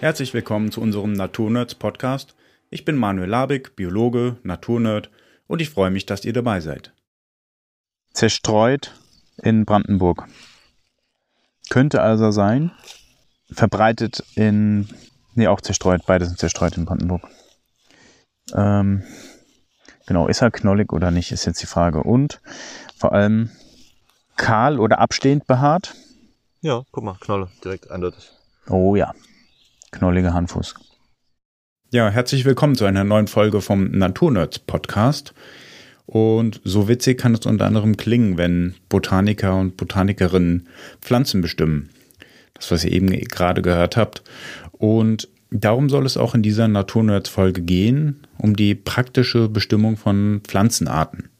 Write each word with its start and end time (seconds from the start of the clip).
Herzlich 0.00 0.32
willkommen 0.32 0.70
zu 0.70 0.80
unserem 0.80 1.12
Naturnerds 1.12 1.74
Podcast. 1.74 2.36
Ich 2.70 2.84
bin 2.84 2.94
Manuel 2.94 3.28
Labig, 3.28 3.74
Biologe, 3.74 4.36
Naturnerd 4.44 5.10
und 5.48 5.60
ich 5.60 5.70
freue 5.70 5.90
mich, 5.90 6.06
dass 6.06 6.24
ihr 6.24 6.32
dabei 6.32 6.60
seid. 6.60 6.92
Zerstreut 8.12 8.94
in 9.42 9.64
Brandenburg. 9.64 10.28
Könnte 11.68 12.00
also 12.00 12.30
sein, 12.30 12.70
verbreitet 13.50 14.22
in, 14.36 14.88
nee, 15.34 15.48
auch 15.48 15.60
zerstreut, 15.60 16.02
beide 16.06 16.26
sind 16.26 16.38
zerstreut 16.38 16.76
in 16.76 16.84
Brandenburg. 16.84 17.26
Ähm, 18.54 19.02
genau, 20.06 20.28
ist 20.28 20.42
er 20.42 20.52
knollig 20.52 20.92
oder 20.92 21.10
nicht, 21.10 21.32
ist 21.32 21.44
jetzt 21.44 21.60
die 21.60 21.66
Frage. 21.66 22.04
Und 22.04 22.40
vor 22.96 23.14
allem 23.14 23.50
kahl 24.36 24.78
oder 24.78 25.00
abstehend 25.00 25.48
behaart. 25.48 25.96
Ja, 26.60 26.84
guck 26.92 27.02
mal, 27.02 27.16
Knolle, 27.18 27.50
direkt 27.64 27.90
eindeutig. 27.90 28.30
Oh 28.68 28.94
ja, 28.94 29.12
knolliger 29.90 30.34
Handfuß. 30.34 30.74
Ja, 31.90 32.10
herzlich 32.10 32.44
willkommen 32.44 32.74
zu 32.74 32.84
einer 32.84 33.04
neuen 33.04 33.28
Folge 33.28 33.60
vom 33.60 33.90
Naturnerds 33.90 34.58
Podcast. 34.58 35.32
Und 36.06 36.60
so 36.64 36.88
witzig 36.88 37.18
kann 37.18 37.34
es 37.34 37.46
unter 37.46 37.66
anderem 37.66 37.96
klingen, 37.96 38.38
wenn 38.38 38.74
Botaniker 38.88 39.56
und 39.56 39.76
Botanikerinnen 39.76 40.68
Pflanzen 41.00 41.40
bestimmen. 41.40 41.90
Das, 42.54 42.70
was 42.70 42.84
ihr 42.84 42.92
eben 42.92 43.08
gerade 43.08 43.62
gehört 43.62 43.96
habt. 43.96 44.22
Und 44.72 45.28
darum 45.50 45.88
soll 45.88 46.06
es 46.06 46.16
auch 46.16 46.34
in 46.34 46.42
dieser 46.42 46.68
Naturnerds-Folge 46.68 47.62
gehen, 47.62 48.26
um 48.36 48.56
die 48.56 48.74
praktische 48.74 49.48
Bestimmung 49.48 49.96
von 49.96 50.42
Pflanzenarten. 50.46 51.30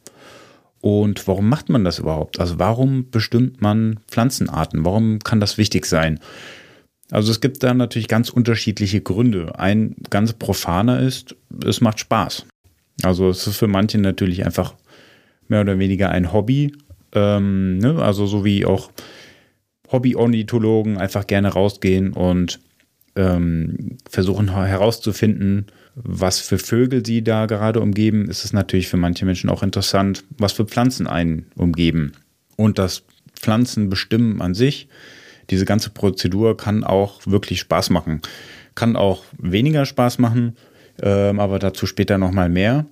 Und 0.81 1.27
warum 1.27 1.49
macht 1.49 1.69
man 1.69 1.85
das 1.85 1.99
überhaupt? 1.99 2.41
Also 2.41 2.59
warum 2.59 3.11
bestimmt 3.11 3.61
man 3.61 4.01
Pflanzenarten? 4.07 4.85
Warum 4.85 5.19
kann 5.19 5.41
das 5.41 5.59
wichtig 5.59 5.87
sein? 5.87 6.21
Also 7.11 7.31
es 7.31 7.41
gibt 7.41 7.63
da 7.63 7.73
natürlich 7.73 8.09
ganz 8.09 8.29
unterschiedliche 8.31 9.01
Gründe. 9.01 9.59
Ein 9.59 9.97
ganz 10.11 10.35
profaner 10.35 11.01
ist, 11.01 11.35
es 11.65 11.81
macht 11.81 12.01
Spaß. 12.01 12.47
Also 13.03 13.31
es 13.31 13.47
ist 13.47 13.57
für 13.57 13.69
manche 13.69 13.99
natürlich 13.99 14.45
einfach 14.45 14.75
mehr 15.49 15.63
oder 15.63 15.79
weniger 15.79 16.11
ein 16.11 16.33
Hobby. 16.33 16.73
Ähm, 17.13 17.79
ne? 17.79 18.03
Also 18.03 18.27
so 18.27 18.45
wie 18.45 18.67
auch 18.67 18.91
Hobby-Ornithologen 19.91 20.99
einfach 20.99 21.27
gerne 21.27 21.49
rausgehen 21.49 22.13
und 22.13 22.61
ähm, 23.17 23.97
versuchen 24.09 24.55
herauszufinden, 24.55 25.67
was 25.95 26.39
für 26.41 26.59
Vögel 26.59 27.05
sie 27.05 27.25
da 27.25 27.47
gerade 27.47 27.81
umgeben, 27.81 28.29
ist 28.29 28.45
es 28.45 28.53
natürlich 28.53 28.89
für 28.89 28.97
manche 28.97 29.25
Menschen 29.25 29.51
auch 29.51 29.63
interessant, 29.63 30.25
was 30.37 30.53
für 30.53 30.67
Pflanzen 30.67 31.07
einen 31.07 31.47
umgeben. 31.57 32.13
Und 32.57 32.79
das 32.79 33.03
Pflanzen 33.35 33.89
bestimmen 33.89 34.41
an 34.41 34.55
sich, 34.55 34.89
diese 35.51 35.65
ganze 35.65 35.91
Prozedur 35.91 36.57
kann 36.57 36.85
auch 36.85 37.21
wirklich 37.27 37.61
Spaß 37.61 37.91
machen. 37.91 38.21
Kann 38.75 38.97
auch 38.97 39.25
weniger 39.39 39.87
Spaß 39.87 40.19
machen, 40.19 40.57
ähm, 41.03 41.41
aber 41.41 41.59
dazu 41.59 41.87
später 41.87 42.19
nochmal 42.19 42.49
mehr. 42.49 42.87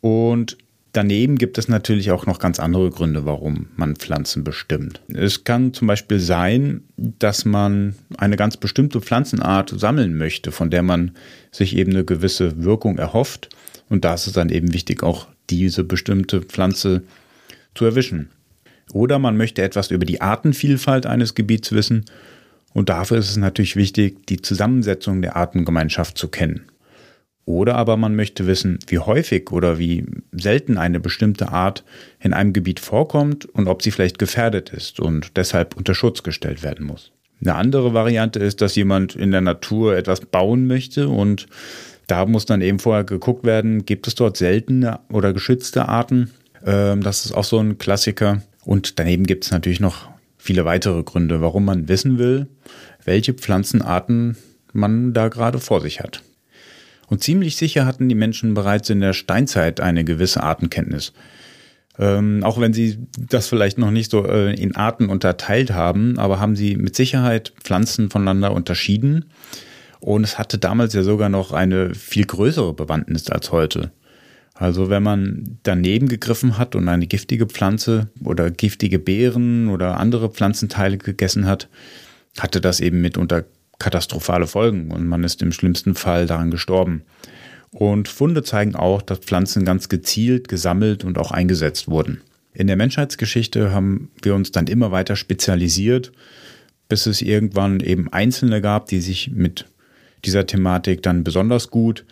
Und 0.00 0.58
Daneben 0.94 1.38
gibt 1.38 1.58
es 1.58 1.66
natürlich 1.66 2.12
auch 2.12 2.24
noch 2.24 2.38
ganz 2.38 2.60
andere 2.60 2.88
Gründe, 2.88 3.26
warum 3.26 3.66
man 3.74 3.96
Pflanzen 3.96 4.44
bestimmt. 4.44 5.00
Es 5.12 5.42
kann 5.42 5.74
zum 5.74 5.88
Beispiel 5.88 6.20
sein, 6.20 6.82
dass 6.96 7.44
man 7.44 7.96
eine 8.16 8.36
ganz 8.36 8.56
bestimmte 8.56 9.00
Pflanzenart 9.00 9.74
sammeln 9.76 10.16
möchte, 10.16 10.52
von 10.52 10.70
der 10.70 10.84
man 10.84 11.10
sich 11.50 11.76
eben 11.76 11.90
eine 11.90 12.04
gewisse 12.04 12.62
Wirkung 12.62 12.96
erhofft. 12.96 13.48
Und 13.88 14.04
da 14.04 14.14
ist 14.14 14.28
es 14.28 14.34
dann 14.34 14.50
eben 14.50 14.72
wichtig, 14.72 15.02
auch 15.02 15.26
diese 15.50 15.82
bestimmte 15.82 16.42
Pflanze 16.42 17.02
zu 17.74 17.84
erwischen. 17.84 18.30
Oder 18.92 19.18
man 19.18 19.36
möchte 19.36 19.62
etwas 19.62 19.90
über 19.90 20.04
die 20.04 20.20
Artenvielfalt 20.20 21.06
eines 21.06 21.34
Gebiets 21.34 21.72
wissen. 21.72 22.04
Und 22.72 22.88
dafür 22.88 23.18
ist 23.18 23.30
es 23.30 23.36
natürlich 23.36 23.76
wichtig, 23.76 24.26
die 24.26 24.42
Zusammensetzung 24.42 25.22
der 25.22 25.36
Artengemeinschaft 25.36 26.18
zu 26.18 26.28
kennen. 26.28 26.66
Oder 27.46 27.76
aber 27.76 27.96
man 27.96 28.16
möchte 28.16 28.46
wissen, 28.46 28.78
wie 28.86 28.98
häufig 28.98 29.50
oder 29.50 29.78
wie 29.78 30.06
selten 30.32 30.78
eine 30.78 30.98
bestimmte 30.98 31.50
Art 31.50 31.84
in 32.18 32.32
einem 32.32 32.52
Gebiet 32.52 32.80
vorkommt 32.80 33.44
und 33.44 33.68
ob 33.68 33.82
sie 33.82 33.90
vielleicht 33.90 34.18
gefährdet 34.18 34.70
ist 34.70 34.98
und 34.98 35.36
deshalb 35.36 35.76
unter 35.76 35.94
Schutz 35.94 36.22
gestellt 36.22 36.62
werden 36.62 36.86
muss. 36.86 37.12
Eine 37.42 37.56
andere 37.56 37.92
Variante 37.92 38.38
ist, 38.38 38.62
dass 38.62 38.74
jemand 38.76 39.14
in 39.14 39.30
der 39.30 39.42
Natur 39.42 39.96
etwas 39.96 40.20
bauen 40.20 40.66
möchte 40.66 41.08
und 41.08 41.46
da 42.06 42.24
muss 42.24 42.46
dann 42.46 42.62
eben 42.62 42.78
vorher 42.78 43.04
geguckt 43.04 43.44
werden, 43.44 43.84
gibt 43.84 44.06
es 44.06 44.14
dort 44.14 44.36
seltene 44.36 45.00
oder 45.10 45.32
geschützte 45.32 45.88
Arten. 45.88 46.30
Ähm, 46.64 47.02
das 47.02 47.26
ist 47.26 47.32
auch 47.32 47.44
so 47.44 47.58
ein 47.58 47.76
Klassiker. 47.76 48.42
Und 48.64 48.98
daneben 48.98 49.26
gibt 49.26 49.44
es 49.44 49.50
natürlich 49.50 49.80
noch 49.80 50.08
viele 50.38 50.64
weitere 50.64 51.02
Gründe, 51.02 51.40
warum 51.40 51.64
man 51.64 51.88
wissen 51.88 52.18
will, 52.18 52.48
welche 53.04 53.34
Pflanzenarten 53.34 54.36
man 54.72 55.12
da 55.12 55.28
gerade 55.28 55.58
vor 55.58 55.80
sich 55.80 56.00
hat. 56.00 56.22
Und 57.08 57.22
ziemlich 57.22 57.56
sicher 57.56 57.86
hatten 57.86 58.08
die 58.08 58.14
Menschen 58.14 58.54
bereits 58.54 58.90
in 58.90 59.00
der 59.00 59.12
Steinzeit 59.12 59.80
eine 59.80 60.04
gewisse 60.04 60.42
Artenkenntnis. 60.42 61.12
Ähm, 61.98 62.42
auch 62.42 62.60
wenn 62.60 62.72
sie 62.72 62.98
das 63.16 63.46
vielleicht 63.48 63.78
noch 63.78 63.90
nicht 63.90 64.10
so 64.10 64.26
äh, 64.26 64.52
in 64.54 64.74
Arten 64.74 65.08
unterteilt 65.08 65.70
haben, 65.70 66.18
aber 66.18 66.40
haben 66.40 66.56
sie 66.56 66.76
mit 66.76 66.96
Sicherheit 66.96 67.52
Pflanzen 67.62 68.10
voneinander 68.10 68.52
unterschieden. 68.52 69.26
Und 70.00 70.24
es 70.24 70.38
hatte 70.38 70.58
damals 70.58 70.92
ja 70.92 71.02
sogar 71.02 71.28
noch 71.28 71.52
eine 71.52 71.94
viel 71.94 72.26
größere 72.26 72.74
Bewandtnis 72.74 73.30
als 73.30 73.52
heute. 73.52 73.92
Also 74.54 74.88
wenn 74.88 75.02
man 75.02 75.58
daneben 75.64 76.08
gegriffen 76.08 76.58
hat 76.58 76.76
und 76.76 76.88
eine 76.88 77.08
giftige 77.08 77.46
Pflanze 77.46 78.08
oder 78.24 78.50
giftige 78.50 79.00
Beeren 79.00 79.68
oder 79.68 79.98
andere 79.98 80.30
Pflanzenteile 80.30 80.96
gegessen 80.96 81.46
hat, 81.46 81.68
hatte 82.38 82.60
das 82.60 82.80
eben 82.80 83.00
mitunter 83.00 83.44
katastrophale 83.80 84.46
Folgen 84.46 84.92
und 84.92 85.06
man 85.06 85.24
ist 85.24 85.42
im 85.42 85.50
schlimmsten 85.50 85.96
Fall 85.96 86.26
daran 86.26 86.52
gestorben. 86.52 87.02
Und 87.70 88.06
Funde 88.06 88.44
zeigen 88.44 88.76
auch, 88.76 89.02
dass 89.02 89.18
Pflanzen 89.18 89.64
ganz 89.64 89.88
gezielt 89.88 90.46
gesammelt 90.46 91.02
und 91.02 91.18
auch 91.18 91.32
eingesetzt 91.32 91.88
wurden. 91.88 92.20
In 92.52 92.68
der 92.68 92.76
Menschheitsgeschichte 92.76 93.72
haben 93.72 94.10
wir 94.22 94.36
uns 94.36 94.52
dann 94.52 94.68
immer 94.68 94.92
weiter 94.92 95.16
spezialisiert, 95.16 96.12
bis 96.88 97.06
es 97.06 97.20
irgendwann 97.20 97.80
eben 97.80 98.12
Einzelne 98.12 98.60
gab, 98.60 98.86
die 98.86 99.00
sich 99.00 99.32
mit 99.32 99.66
dieser 100.24 100.46
Thematik 100.46 101.02
dann 101.02 101.24
besonders 101.24 101.70
gut, 101.70 102.04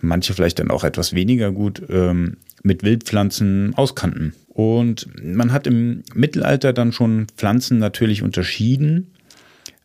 manche 0.00 0.34
vielleicht 0.34 0.58
dann 0.58 0.70
auch 0.70 0.84
etwas 0.84 1.14
weniger 1.14 1.52
gut, 1.52 1.82
ähm, 1.88 2.36
mit 2.62 2.82
Wildpflanzen 2.82 3.74
auskannten. 3.74 4.34
Und 4.48 5.08
man 5.22 5.52
hat 5.52 5.66
im 5.66 6.02
Mittelalter 6.14 6.72
dann 6.72 6.92
schon 6.92 7.26
Pflanzen 7.36 7.78
natürlich 7.78 8.22
unterschieden 8.22 9.08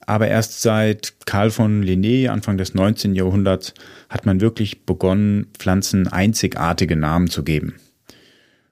aber 0.09 0.28
erst 0.28 0.63
seit 0.63 1.13
Karl 1.28 1.51
von 1.51 1.84
Linné, 1.84 2.29
Anfang 2.29 2.57
des 2.57 2.73
19. 2.73 3.13
Jahrhunderts, 3.13 3.75
hat 4.09 4.25
man 4.25 4.41
wirklich 4.41 4.84
begonnen, 4.88 5.45
Pflanzen 5.59 6.07
einzigartige 6.07 6.95
Namen 6.95 7.29
zu 7.29 7.44
geben. 7.44 7.75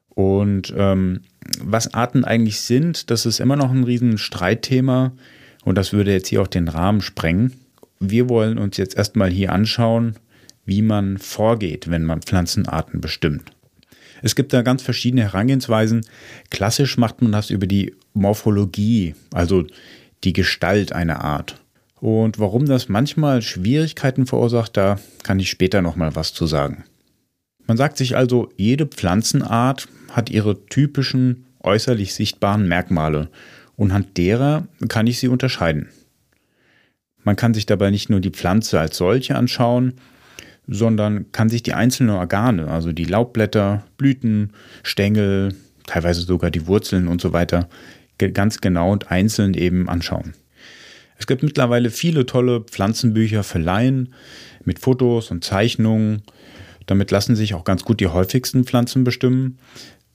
Und 0.10 0.74
ähm, 0.76 1.22
was 1.62 1.94
Arten 1.94 2.26
eigentlich 2.26 2.62
sind, 2.62 3.12
das 3.12 3.28
ist 3.28 3.40
immer 3.40 3.56
noch 3.56 3.70
ein 3.70 3.84
riesen 3.84 4.18
Streitthema 4.18 5.12
und 5.64 5.78
das 5.78 5.94
würde 5.94 6.12
jetzt 6.12 6.28
hier 6.28 6.42
auch 6.42 6.48
den 6.48 6.70
Rahmen 6.70 7.02
sprengen. 7.02 7.54
Wir 8.00 8.30
wollen 8.30 8.58
uns 8.58 8.78
jetzt 8.78 8.96
erstmal 8.96 9.30
hier 9.30 9.52
anschauen, 9.52 10.16
wie 10.66 10.82
man 10.82 11.18
vorgeht, 11.18 11.90
wenn 11.90 12.04
man 12.04 12.22
Pflanzenarten 12.22 13.02
bestimmt. 13.02 13.52
Es 14.22 14.36
gibt 14.36 14.54
da 14.54 14.62
ganz 14.62 14.82
verschiedene 14.82 15.24
Herangehensweisen. 15.24 16.06
Klassisch 16.50 16.98
macht 16.98 17.22
man 17.22 17.32
das 17.32 17.50
über 17.50 17.68
die 17.68 17.96
Morphologie, 18.14 19.16
also 19.32 19.66
die 20.24 20.34
Gestalt 20.34 20.92
einer 20.92 21.24
Art. 21.24 21.62
Und 22.00 22.40
warum 22.40 22.66
das 22.66 22.90
manchmal 22.90 23.42
Schwierigkeiten 23.42 24.26
verursacht, 24.26 24.78
da 24.78 25.00
kann 25.24 25.40
ich 25.40 25.50
später 25.50 25.82
nochmal 25.82 26.16
was 26.16 26.34
zu 26.34 26.46
sagen. 26.46 26.84
Man 27.66 27.78
sagt 27.78 27.98
sich 27.98 28.16
also, 28.16 28.50
jede 28.56 28.86
Pflanzenart 28.86 29.88
hat 30.12 30.30
ihre 30.30 30.66
typischen 30.66 31.46
äußerlich 31.62 32.14
sichtbaren 32.14 32.68
Merkmale 32.68 33.30
und 33.76 33.92
anhand 33.92 34.18
derer 34.18 34.68
kann 34.88 35.08
ich 35.08 35.20
sie 35.20 35.28
unterscheiden. 35.28 35.90
Man 37.28 37.36
kann 37.36 37.54
sich 37.54 37.66
dabei 37.66 37.92
nicht 37.92 38.10
nur 38.10 38.22
die 38.22 38.30
Pflanze 38.30 38.80
als 38.80 38.96
solche 38.96 39.36
anschauen, 39.36 39.96
sondern 40.66 41.30
kann 41.34 41.50
sich 41.50 41.62
die 41.62 41.74
einzelnen 41.74 42.16
Organe, 42.16 42.70
also 42.70 42.94
die 42.94 43.04
Laubblätter, 43.04 43.84
Blüten, 43.98 44.54
Stängel, 44.82 45.54
teilweise 45.86 46.22
sogar 46.22 46.52
die 46.52 46.68
Wurzeln 46.68 47.10
und 47.10 47.20
so 47.20 47.34
weiter, 47.34 47.68
ganz 48.18 48.62
genau 48.62 48.94
und 48.94 49.12
einzeln 49.12 49.56
eben 49.56 49.90
anschauen. 49.90 50.36
Es 51.18 51.28
gibt 51.28 51.44
mittlerweile 51.44 51.90
viele 51.90 52.26
tolle 52.26 52.62
Pflanzenbücher 52.62 53.44
für 53.44 53.60
Laien 53.60 54.14
mit 54.64 54.80
Fotos 54.80 55.30
und 55.30 55.44
Zeichnungen. 55.44 56.22
Damit 56.86 57.12
lassen 57.12 57.36
sich 57.36 57.56
auch 57.56 57.66
ganz 57.66 57.84
gut 57.84 58.00
die 58.00 58.08
häufigsten 58.08 58.64
Pflanzen 58.64 59.04
bestimmen. 59.04 59.58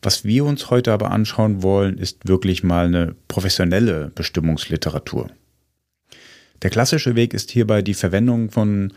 Was 0.00 0.25
wir 0.25 0.47
uns 0.47 0.70
heute 0.70 0.94
aber 0.94 1.11
anschauen 1.11 1.62
wollen, 1.62 1.99
ist 1.99 2.26
wirklich 2.26 2.62
mal 2.62 2.87
eine 2.87 3.14
professionelle 3.29 4.11
Bestimmungsliteratur. 4.14 5.29
Der 6.62 6.70
klassische 6.70 7.17
Weg 7.17 7.35
ist 7.35 7.50
hierbei 7.50 7.82
die 7.82 7.94
Verwendung 7.94 8.50
von 8.50 8.93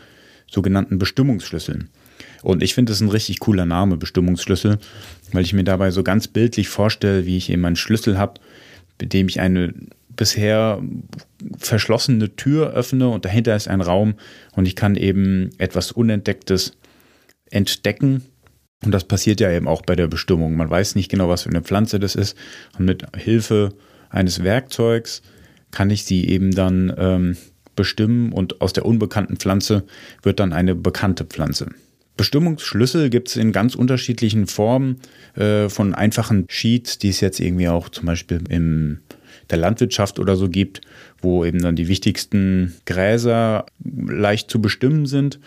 sogenannten 0.48 0.98
Bestimmungsschlüsseln. 0.98 1.90
Und 2.42 2.62
ich 2.62 2.74
finde 2.74 2.92
es 2.92 3.00
ein 3.00 3.08
richtig 3.08 3.40
cooler 3.40 3.66
Name, 3.66 3.96
Bestimmungsschlüssel, 3.96 4.78
weil 5.32 5.44
ich 5.44 5.52
mir 5.52 5.64
dabei 5.64 5.90
so 5.90 6.02
ganz 6.02 6.28
bildlich 6.28 6.68
vorstelle, 6.68 7.26
wie 7.26 7.36
ich 7.36 7.50
eben 7.50 7.64
einen 7.64 7.76
Schlüssel 7.76 8.18
habe, 8.18 8.40
mit 9.00 9.12
dem 9.12 9.28
ich 9.28 9.40
eine 9.40 9.74
bisher 10.08 10.80
verschlossene 11.58 12.36
Tür 12.36 12.72
öffne 12.72 13.08
und 13.08 13.24
dahinter 13.24 13.54
ist 13.54 13.68
ein 13.68 13.82
Raum 13.82 14.14
und 14.52 14.66
ich 14.66 14.76
kann 14.76 14.96
eben 14.96 15.50
etwas 15.58 15.92
Unentdecktes 15.92 16.72
entdecken. 17.50 18.22
Und 18.84 18.92
das 18.92 19.04
passiert 19.04 19.40
ja 19.40 19.50
eben 19.50 19.68
auch 19.68 19.82
bei 19.82 19.96
der 19.96 20.06
Bestimmung. 20.06 20.56
Man 20.56 20.70
weiß 20.70 20.94
nicht 20.94 21.10
genau, 21.10 21.28
was 21.28 21.42
für 21.42 21.50
eine 21.50 21.62
Pflanze 21.62 21.98
das 21.98 22.14
ist. 22.14 22.36
Und 22.78 22.84
mit 22.84 23.04
Hilfe 23.16 23.70
eines 24.10 24.44
Werkzeugs 24.44 25.22
kann 25.70 25.90
ich 25.90 26.04
sie 26.04 26.28
eben 26.28 26.54
dann 26.54 26.94
ähm, 26.96 27.36
bestimmen 27.76 28.32
und 28.32 28.60
aus 28.60 28.72
der 28.72 28.86
unbekannten 28.86 29.36
Pflanze 29.36 29.84
wird 30.22 30.40
dann 30.40 30.52
eine 30.52 30.74
bekannte 30.74 31.24
Pflanze. 31.24 31.68
Bestimmungsschlüssel 32.16 33.10
gibt 33.10 33.28
es 33.28 33.36
in 33.36 33.52
ganz 33.52 33.74
unterschiedlichen 33.74 34.46
Formen, 34.46 35.00
äh, 35.34 35.68
von 35.68 35.94
einfachen 35.94 36.46
Sheets, 36.48 36.98
die 36.98 37.10
es 37.10 37.20
jetzt 37.20 37.40
irgendwie 37.40 37.68
auch 37.68 37.88
zum 37.90 38.06
Beispiel 38.06 38.40
in 38.48 39.00
der 39.50 39.58
Landwirtschaft 39.58 40.18
oder 40.18 40.36
so 40.36 40.48
gibt, 40.48 40.80
wo 41.20 41.44
eben 41.44 41.60
dann 41.60 41.76
die 41.76 41.88
wichtigsten 41.88 42.74
Gräser 42.86 43.66
leicht 43.84 44.50
zu 44.50 44.60
bestimmen 44.60 45.06
sind. 45.06 45.38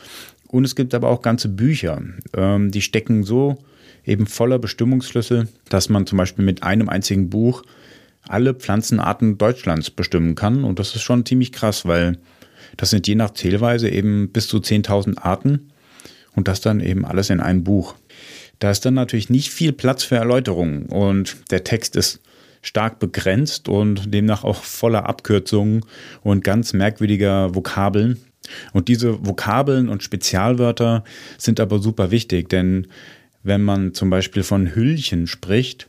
Und 0.47 0.63
es 0.63 0.75
gibt 0.75 0.93
aber 0.93 1.09
auch 1.09 1.21
ganze 1.21 1.49
Bücher, 1.49 2.01
ähm, 2.35 2.71
die 2.71 2.81
stecken 2.81 3.23
so 3.23 3.57
eben 4.05 4.25
voller 4.25 4.59
Bestimmungsschlüssel, 4.59 5.47
dass 5.69 5.89
man 5.89 6.05
zum 6.05 6.17
Beispiel 6.17 6.45
mit 6.45 6.63
einem 6.63 6.89
einzigen 6.89 7.29
Buch 7.29 7.63
alle 8.29 8.53
Pflanzenarten 8.53 9.37
Deutschlands 9.37 9.89
bestimmen 9.89 10.35
kann. 10.35 10.63
Und 10.63 10.79
das 10.79 10.95
ist 10.95 11.01
schon 11.01 11.25
ziemlich 11.25 11.51
krass, 11.51 11.85
weil 11.85 12.17
das 12.77 12.91
sind 12.91 13.07
je 13.07 13.15
nach 13.15 13.31
Zählweise 13.31 13.89
eben 13.89 14.29
bis 14.29 14.47
zu 14.47 14.57
10.000 14.57 15.17
Arten 15.17 15.71
und 16.35 16.47
das 16.47 16.61
dann 16.61 16.79
eben 16.79 17.05
alles 17.05 17.29
in 17.29 17.39
einem 17.39 17.63
Buch. 17.63 17.95
Da 18.59 18.71
ist 18.71 18.85
dann 18.85 18.93
natürlich 18.93 19.29
nicht 19.29 19.49
viel 19.51 19.71
Platz 19.71 20.03
für 20.03 20.15
Erläuterungen 20.15 20.85
und 20.87 21.37
der 21.51 21.63
Text 21.63 21.95
ist 21.95 22.21
stark 22.61 22.99
begrenzt 22.99 23.69
und 23.69 24.13
demnach 24.13 24.43
auch 24.43 24.63
voller 24.63 25.07
Abkürzungen 25.07 25.85
und 26.21 26.43
ganz 26.43 26.73
merkwürdiger 26.73 27.55
Vokabeln. 27.55 28.19
Und 28.73 28.87
diese 28.87 29.25
Vokabeln 29.25 29.89
und 29.89 30.03
Spezialwörter 30.03 31.03
sind 31.37 31.59
aber 31.59 31.79
super 31.79 32.11
wichtig, 32.11 32.49
denn 32.49 32.87
wenn 33.43 33.61
man 33.61 33.93
zum 33.93 34.09
Beispiel 34.09 34.43
von 34.43 34.75
Hüllchen 34.75 35.27
spricht, 35.27 35.87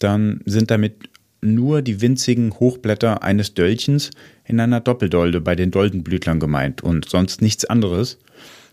dann 0.00 0.40
sind 0.46 0.70
damit 0.70 1.09
nur 1.42 1.82
die 1.82 2.00
winzigen 2.00 2.52
Hochblätter 2.58 3.22
eines 3.22 3.54
Döllchens 3.54 4.10
in 4.44 4.60
einer 4.60 4.80
Doppeldolde 4.80 5.40
bei 5.40 5.54
den 5.54 5.70
Doldenblütlern 5.70 6.40
gemeint 6.40 6.82
und 6.82 7.08
sonst 7.08 7.40
nichts 7.40 7.64
anderes. 7.64 8.18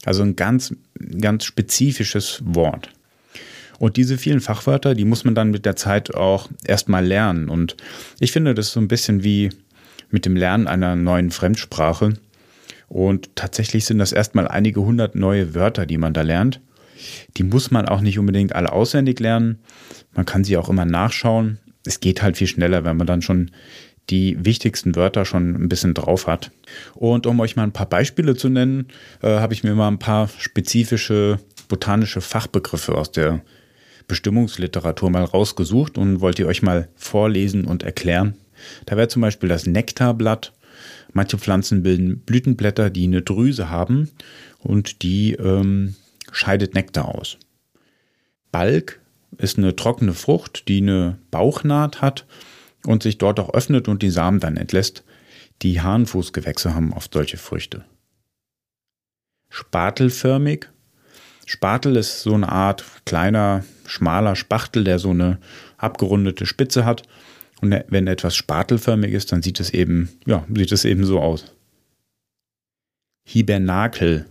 Also 0.06 0.24
ein 0.24 0.36
ganz, 0.36 0.76
ganz 1.20 1.46
spezifisches 1.46 2.42
Wort. 2.44 2.90
Und 3.80 3.98
diese 3.98 4.18
vielen 4.18 4.40
Fachwörter, 4.40 4.96
die 4.96 5.06
muss 5.06 5.24
man 5.24 5.36
dann 5.36 5.52
mit 5.52 5.66
der 5.66 5.76
Zeit 5.76 6.16
auch 6.16 6.50
erstmal 6.66 7.06
lernen. 7.06 7.48
Und 7.48 7.78
ich 8.20 8.32
finde 8.32 8.56
das 8.56 8.72
so 8.72 8.80
ein 8.80 8.88
bisschen 8.88 9.24
wie 9.24 9.50
mit 10.10 10.26
dem 10.26 10.36
Lernen 10.36 10.68
einer 10.68 10.96
neuen 10.96 11.32
Fremdsprache. 11.32 12.14
Und 12.88 13.36
tatsächlich 13.36 13.86
sind 13.86 14.00
das 14.00 14.14
erstmal 14.14 14.48
einige 14.48 14.82
hundert 14.82 15.16
neue 15.16 15.54
Wörter, 15.54 15.86
die 15.86 15.98
man 15.98 16.14
da 16.14 16.22
lernt. 16.22 16.62
Die 17.36 17.44
muss 17.44 17.70
man 17.70 17.88
auch 17.88 18.02
nicht 18.02 18.18
unbedingt 18.18 18.56
alle 18.56 18.72
auswendig 18.72 19.20
lernen. 19.20 19.60
Man 20.16 20.26
kann 20.26 20.44
sie 20.44 20.58
auch 20.58 20.70
immer 20.70 20.86
nachschauen 20.86 21.60
es 21.88 22.00
geht 22.00 22.22
halt 22.22 22.38
viel 22.38 22.48
schneller, 22.48 22.84
wenn 22.84 22.98
man 22.98 23.08
dann 23.08 23.22
schon 23.22 23.52
die 24.10 24.38
wichtigsten 24.46 24.96
Wörter 24.96 25.26
schon 25.26 25.56
ein 25.56 25.70
bisschen 25.70 25.94
drauf 25.94 26.28
hat. 26.28 26.52
Und 26.94 27.26
um 27.26 27.40
euch 27.40 27.56
mal 27.56 27.64
ein 27.64 27.74
paar 27.74 27.90
Beispiele 27.90 28.36
zu 28.36 28.50
nennen, 28.50 28.88
äh, 29.22 29.40
habe 29.40 29.54
ich 29.54 29.64
mir 29.64 29.76
mal 29.76 29.90
ein 29.90 30.00
paar 30.00 30.30
spezifische 30.38 31.40
botanische 31.68 32.22
Fachbegriffe 32.22 32.96
aus 32.96 33.12
der 33.12 33.42
Bestimmungsliteratur 34.08 35.10
mal 35.10 35.26
rausgesucht 35.26 35.98
und 35.98 36.22
wollte 36.22 36.48
euch 36.48 36.62
mal 36.62 36.88
vorlesen 36.96 37.66
und 37.66 37.84
erklären. 37.84 38.36
Da 38.86 38.96
wäre 38.96 39.10
zum 39.10 39.22
Beispiel 39.22 39.50
das 39.50 39.66
Nektarblatt. 39.66 40.54
Manche 41.12 41.38
Pflanzen 41.38 41.84
bilden 41.84 42.20
Blütenblätter, 42.20 42.90
die 42.90 43.04
eine 43.04 43.22
Drüse 43.22 43.70
haben 43.70 44.10
und 44.60 45.02
die 45.02 45.34
ähm, 45.34 45.96
scheidet 46.32 46.74
Nektar 46.74 47.14
aus. 47.14 47.38
Balk 48.52 49.02
ist 49.38 49.58
eine 49.58 49.76
trockene 49.76 50.14
Frucht, 50.14 50.68
die 50.68 50.82
eine 50.82 51.18
Bauchnaht 51.32 52.02
hat 52.02 52.26
und 52.86 53.04
sich 53.04 53.18
dort 53.18 53.40
auch 53.40 53.54
öffnet 53.54 53.88
und 53.88 54.02
die 54.02 54.10
Samen 54.10 54.40
dann 54.40 54.58
entlässt. 54.58 55.04
Die 55.62 55.82
Hahnfußgewächse 55.82 56.74
haben 56.74 56.94
oft 56.94 57.14
solche 57.14 57.38
Früchte. 57.38 57.86
Spatelförmig. 59.50 60.68
Spatel 61.46 61.96
ist 61.96 62.22
so 62.22 62.34
eine 62.34 62.50
Art 62.50 62.84
kleiner, 63.06 63.64
schmaler 63.86 64.36
Spachtel, 64.36 64.84
der 64.84 65.00
so 65.00 65.12
eine 65.12 65.40
abgerundete 65.78 66.46
Spitze 66.46 66.86
hat. 66.86 67.04
Und 67.62 67.76
wenn 67.88 68.08
etwas 68.08 68.36
spatelförmig 68.36 69.14
ist, 69.14 69.32
dann 69.32 69.42
sieht 69.42 69.60
es 69.60 69.72
eben, 69.72 70.10
ja, 70.26 70.46
sieht 70.54 70.72
es 70.72 70.86
eben 70.86 71.06
so 71.06 71.20
aus. 71.20 71.54
Hibernakel 73.24 74.26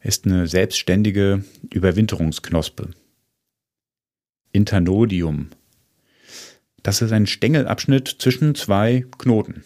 ist 0.00 0.26
eine 0.26 0.46
selbstständige 0.46 1.44
Überwinterungsknospe. 1.70 2.90
Internodium. 4.52 5.48
Das 6.82 7.00
ist 7.00 7.12
ein 7.12 7.26
Stängelabschnitt 7.26 8.16
zwischen 8.18 8.54
zwei 8.54 9.06
Knoten. 9.18 9.62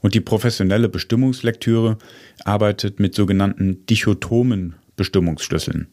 Und 0.00 0.14
die 0.14 0.20
professionelle 0.20 0.88
Bestimmungslektüre 0.88 1.98
arbeitet 2.44 2.98
mit 2.98 3.14
sogenannten 3.14 3.86
dichotomen 3.86 4.74
Bestimmungsschlüsseln. 4.96 5.88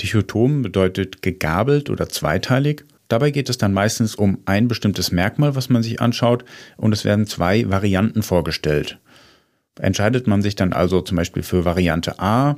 Dichotom 0.00 0.62
bedeutet 0.62 1.22
gegabelt 1.22 1.88
oder 1.88 2.08
zweiteilig. 2.08 2.84
Dabei 3.08 3.30
geht 3.30 3.48
es 3.48 3.58
dann 3.58 3.72
meistens 3.72 4.14
um 4.14 4.38
ein 4.44 4.66
bestimmtes 4.66 5.12
Merkmal, 5.12 5.54
was 5.54 5.68
man 5.68 5.82
sich 5.82 6.00
anschaut, 6.00 6.44
und 6.76 6.92
es 6.92 7.04
werden 7.04 7.26
zwei 7.26 7.68
Varianten 7.70 8.22
vorgestellt. 8.22 8.98
Entscheidet 9.80 10.26
man 10.26 10.42
sich 10.42 10.56
dann 10.56 10.72
also 10.72 11.00
zum 11.00 11.16
Beispiel 11.16 11.42
für 11.42 11.64
Variante 11.64 12.18
A, 12.18 12.56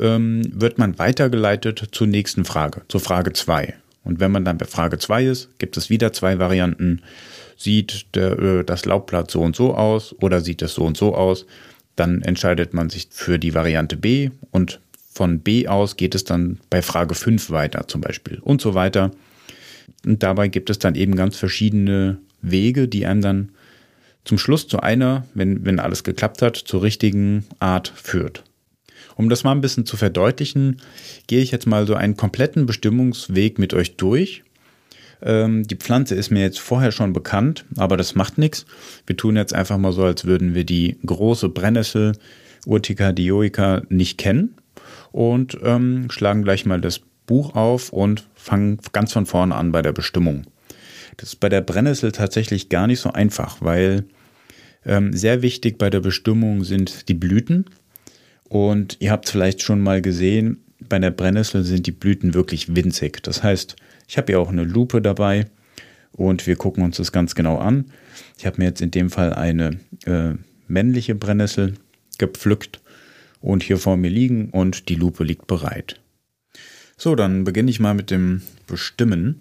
ähm, 0.00 0.42
wird 0.52 0.78
man 0.78 0.98
weitergeleitet 0.98 1.88
zur 1.92 2.06
nächsten 2.06 2.44
Frage, 2.44 2.82
zur 2.88 3.00
Frage 3.00 3.32
2. 3.32 3.74
Und 4.04 4.20
wenn 4.20 4.32
man 4.32 4.44
dann 4.44 4.58
bei 4.58 4.66
Frage 4.66 4.98
2 4.98 5.26
ist, 5.26 5.58
gibt 5.58 5.76
es 5.76 5.90
wieder 5.90 6.12
zwei 6.12 6.38
Varianten. 6.38 7.02
Sieht 7.56 8.14
der, 8.14 8.38
äh, 8.38 8.64
das 8.64 8.84
Laubblatt 8.84 9.30
so 9.30 9.42
und 9.42 9.54
so 9.54 9.74
aus 9.74 10.14
oder 10.20 10.40
sieht 10.40 10.62
es 10.62 10.74
so 10.74 10.84
und 10.84 10.96
so 10.96 11.14
aus? 11.14 11.46
Dann 11.94 12.22
entscheidet 12.22 12.74
man 12.74 12.90
sich 12.90 13.08
für 13.10 13.38
die 13.38 13.54
Variante 13.54 13.96
B 13.96 14.30
und 14.50 14.80
von 15.12 15.40
B 15.40 15.68
aus 15.68 15.96
geht 15.96 16.14
es 16.14 16.24
dann 16.24 16.58
bei 16.70 16.82
Frage 16.82 17.14
5 17.14 17.50
weiter 17.50 17.86
zum 17.86 18.00
Beispiel 18.00 18.38
und 18.40 18.60
so 18.60 18.74
weiter. 18.74 19.10
Und 20.04 20.22
dabei 20.22 20.48
gibt 20.48 20.70
es 20.70 20.78
dann 20.78 20.94
eben 20.94 21.14
ganz 21.14 21.36
verschiedene 21.36 22.18
Wege, 22.40 22.88
die 22.88 23.06
einem 23.06 23.20
dann 23.20 23.48
zum 24.24 24.38
Schluss 24.38 24.68
zu 24.68 24.80
einer, 24.80 25.26
wenn, 25.34 25.64
wenn 25.64 25.80
alles 25.80 26.04
geklappt 26.04 26.42
hat, 26.42 26.56
zur 26.56 26.82
richtigen 26.82 27.44
Art 27.58 27.92
führt. 27.94 28.44
Um 29.16 29.28
das 29.28 29.44
mal 29.44 29.52
ein 29.52 29.60
bisschen 29.60 29.86
zu 29.86 29.96
verdeutlichen, 29.96 30.80
gehe 31.26 31.42
ich 31.42 31.50
jetzt 31.50 31.66
mal 31.66 31.86
so 31.86 31.94
einen 31.94 32.16
kompletten 32.16 32.66
Bestimmungsweg 32.66 33.58
mit 33.58 33.74
euch 33.74 33.96
durch. 33.96 34.44
Ähm, 35.22 35.62
die 35.64 35.76
Pflanze 35.76 36.14
ist 36.14 36.30
mir 36.30 36.42
jetzt 36.42 36.58
vorher 36.58 36.92
schon 36.92 37.12
bekannt, 37.12 37.64
aber 37.76 37.96
das 37.96 38.14
macht 38.14 38.38
nichts. 38.38 38.66
Wir 39.06 39.16
tun 39.16 39.36
jetzt 39.36 39.54
einfach 39.54 39.78
mal 39.78 39.92
so, 39.92 40.04
als 40.04 40.24
würden 40.24 40.54
wir 40.54 40.64
die 40.64 40.98
große 41.06 41.48
Brennnessel 41.48 42.12
Urtica 42.66 43.12
dioica 43.12 43.82
nicht 43.88 44.18
kennen 44.18 44.54
und 45.10 45.58
ähm, 45.62 46.10
schlagen 46.10 46.42
gleich 46.42 46.64
mal 46.64 46.80
das 46.80 47.00
Buch 47.26 47.54
auf 47.54 47.92
und 47.92 48.28
fangen 48.34 48.78
ganz 48.92 49.12
von 49.12 49.26
vorne 49.26 49.54
an 49.54 49.72
bei 49.72 49.82
der 49.82 49.92
Bestimmung. 49.92 50.44
Das 51.16 51.30
ist 51.30 51.40
bei 51.40 51.48
der 51.48 51.60
Brennnessel 51.60 52.12
tatsächlich 52.12 52.68
gar 52.68 52.86
nicht 52.86 53.00
so 53.00 53.12
einfach, 53.12 53.58
weil 53.60 54.04
ähm, 54.84 55.12
sehr 55.12 55.42
wichtig 55.42 55.78
bei 55.78 55.90
der 55.90 56.00
Bestimmung 56.00 56.64
sind 56.64 57.08
die 57.08 57.14
Blüten. 57.14 57.66
Und 58.52 58.98
ihr 59.00 59.10
habt 59.10 59.30
vielleicht 59.30 59.62
schon 59.62 59.80
mal 59.80 60.02
gesehen, 60.02 60.62
bei 60.78 60.98
der 60.98 61.10
Brennnessel 61.10 61.64
sind 61.64 61.86
die 61.86 61.90
Blüten 61.90 62.34
wirklich 62.34 62.76
winzig. 62.76 63.22
Das 63.22 63.42
heißt, 63.42 63.76
ich 64.06 64.18
habe 64.18 64.32
ja 64.32 64.38
auch 64.38 64.50
eine 64.50 64.64
Lupe 64.64 65.00
dabei 65.00 65.46
und 66.12 66.46
wir 66.46 66.56
gucken 66.56 66.84
uns 66.84 66.98
das 66.98 67.12
ganz 67.12 67.34
genau 67.34 67.56
an. 67.56 67.86
Ich 68.36 68.44
habe 68.44 68.58
mir 68.58 68.66
jetzt 68.66 68.82
in 68.82 68.90
dem 68.90 69.08
Fall 69.08 69.32
eine 69.32 69.80
äh, 70.04 70.34
männliche 70.68 71.14
Brennnessel 71.14 71.76
gepflückt 72.18 72.82
und 73.40 73.62
hier 73.62 73.78
vor 73.78 73.96
mir 73.96 74.10
liegen 74.10 74.50
und 74.50 74.90
die 74.90 74.96
Lupe 74.96 75.24
liegt 75.24 75.46
bereit. 75.46 75.98
So, 76.98 77.14
dann 77.16 77.44
beginne 77.44 77.70
ich 77.70 77.80
mal 77.80 77.94
mit 77.94 78.10
dem 78.10 78.42
Bestimmen. 78.66 79.40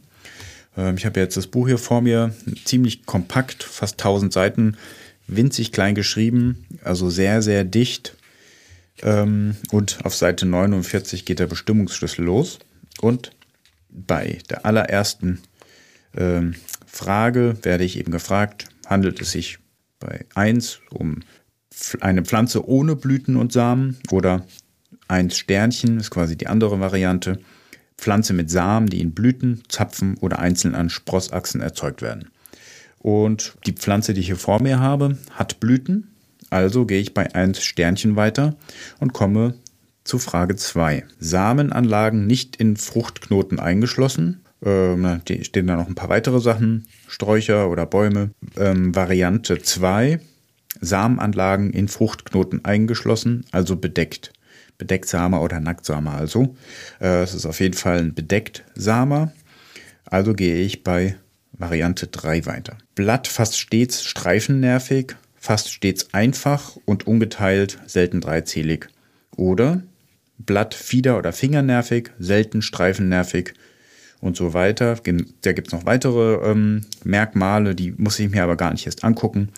Ähm, 0.77 0.96
ich 0.96 1.06
habe 1.06 1.20
jetzt 1.20 1.36
das 1.36 1.48
Buch 1.48 1.68
hier 1.68 1.80
vor 1.80 2.00
mir, 2.00 2.34
ziemlich 2.63 3.06
kompakt, 3.06 3.62
fast 3.62 3.96
1000 3.96 4.32
Seiten, 4.32 4.77
winzig 5.27 5.74
klein 5.74 5.96
geschrieben, 5.96 6.65
also 6.82 7.10
sehr, 7.10 7.41
sehr 7.41 7.65
dicht 7.65 8.15
ähm, 9.01 9.55
und 9.72 10.00
auf 10.03 10.15
Seite 10.15 10.46
49 10.46 11.25
geht 11.25 11.39
der 11.39 11.48
Bestimmungsschlüssel 11.48 12.25
los. 12.25 12.60
Und 13.00 13.31
bei 13.89 14.39
der 14.50 14.65
allerersten 14.65 15.39
ähm, 16.15 16.55
Frage 16.86 17.58
werde 17.63 17.84
ich 17.84 17.98
eben 17.98 18.12
gefragt, 18.12 18.67
handelt 18.86 19.22
es 19.22 19.31
sich 19.31 19.60
bei 20.00 20.25
1 20.36 20.79
um 20.91 21.22
eine 22.01 22.24
Pflanze 22.24 22.67
ohne 22.67 22.96
Blüten 22.96 23.38
und 23.38 23.53
Samen 23.53 23.98
oder 24.12 24.46
1 25.08 25.38
Sternchen 25.38 26.00
ist 26.00 26.10
quasi 26.10 26.38
die 26.38 26.48
andere 26.48 26.79
Variante. 26.79 27.39
Pflanze 27.98 28.34
mit 28.34 28.50
Samen, 28.50 28.88
die 28.88 29.00
in 29.00 29.13
Blüten, 29.13 29.63
Zapfen 29.70 30.17
oder 30.17 30.39
einzeln 30.39 30.74
an 30.74 30.89
Sprossachsen 30.89 31.62
erzeugt 31.62 32.01
werden. 32.01 32.29
Und 32.98 33.55
die 33.65 33.74
Pflanze, 33.74 34.13
die 34.13 34.22
ich 34.22 34.27
hier 34.27 34.38
vor 34.38 34.62
mir 34.62 34.79
habe, 34.79 35.17
hat 35.31 35.60
Blüten. 35.60 36.11
Also 36.51 36.86
gehe 36.86 37.00
ich 37.00 37.15
bei 37.15 37.34
1 37.34 37.63
Sternchen 37.63 38.15
weiter 38.15 38.55
und 39.00 39.13
komme 39.13 39.55
zu 40.03 40.20
Frage 40.20 40.55
2. 40.55 41.05
Samenanlagen 41.17 42.27
nicht 42.27 42.58
in 42.58 42.75
Fruchtknoten 42.77 43.60
eingeschlossen. 43.60 44.43
Ähm, 44.63 45.22
die 45.27 45.43
stehen 45.43 45.67
da 45.67 45.77
noch 45.77 45.88
ein 45.88 45.96
paar 45.96 46.10
weitere 46.10 46.39
Sachen, 46.39 46.88
Sträucher 47.08 47.70
oder 47.70 47.86
Bäume. 47.86 48.31
Ähm, 48.58 48.93
Variante 48.93 49.62
2. 49.62 50.20
Samenanlagen 50.81 51.72
in 51.72 51.88
Fruchtknoten 51.88 52.65
eingeschlossen, 52.65 53.46
also 53.51 53.75
bedeckt. 53.77 54.34
Bedecktsamer 54.77 55.41
oder 55.41 55.60
Nacktsamer 55.60 56.15
also. 56.15 56.55
Äh, 57.00 57.22
es 57.22 57.34
ist 57.34 57.46
auf 57.46 57.60
jeden 57.60 57.75
Fall 57.75 58.00
ein 58.00 58.13
Bedecktsamer. 58.13 59.31
Also 60.05 60.34
gehe 60.34 60.55
ich 60.55 60.84
bei 60.84 61.15
Variante 61.53 62.08
3 62.08 62.46
weiter. 62.46 62.77
Blatt 62.96 63.27
fast 63.27 63.58
stets 63.58 64.03
streifennervig, 64.03 65.15
fast 65.41 65.74
stets 65.74 66.13
einfach 66.13 66.77
und 66.86 67.07
ungeteilt, 67.07 67.79
selten 67.88 68.21
dreizählig. 68.21 68.88
Oder 69.36 69.81
Blatt 70.38 70.75
fieder- 70.75 71.17
oder 71.17 71.33
fingernervig, 71.33 72.12
selten 72.19 72.62
streifennervig 72.62 73.55
und 74.21 74.38
so 74.38 74.53
weiter. 74.53 75.00
Da 75.41 75.51
gibt 75.53 75.67
es 75.67 75.74
noch 75.74 75.86
weitere 75.88 76.48
ähm, 76.48 76.86
Merkmale, 77.03 77.74
die 77.74 77.91
muss 77.91 78.19
ich 78.19 78.29
mir 78.29 78.43
aber 78.43 78.55
gar 78.55 78.71
nicht 78.71 78.86
erst 78.86 79.03
angucken, 79.03 79.50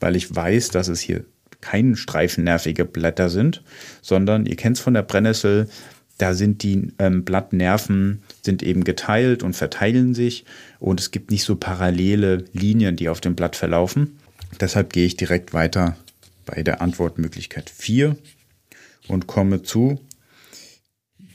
weil 0.00 0.16
ich 0.16 0.34
weiß, 0.34 0.70
dass 0.70 0.88
es 0.88 1.00
hier 1.00 1.26
keine 1.60 1.96
streifennervige 1.96 2.86
Blätter 2.86 3.28
sind, 3.28 3.62
sondern 4.00 4.46
ihr 4.46 4.56
kennt 4.56 4.78
es 4.78 4.82
von 4.82 4.94
der 4.94 5.02
Brennnessel, 5.02 5.68
da 6.16 6.32
sind 6.32 6.62
die 6.62 6.92
ähm, 6.98 7.24
Blattnerven 7.24 8.22
sind 8.42 8.62
eben 8.62 8.84
geteilt 8.84 9.42
und 9.42 9.54
verteilen 9.54 10.14
sich 10.14 10.46
und 10.78 10.98
es 10.98 11.10
gibt 11.10 11.30
nicht 11.30 11.44
so 11.44 11.56
parallele 11.56 12.46
Linien, 12.54 12.96
die 12.96 13.10
auf 13.10 13.20
dem 13.20 13.34
Blatt 13.34 13.54
verlaufen. 13.54 14.18
Deshalb 14.58 14.92
gehe 14.92 15.06
ich 15.06 15.16
direkt 15.16 15.52
weiter 15.52 15.96
bei 16.46 16.62
der 16.62 16.82
Antwortmöglichkeit 16.82 17.70
4 17.70 18.16
und 19.08 19.26
komme 19.26 19.62
zu 19.62 20.00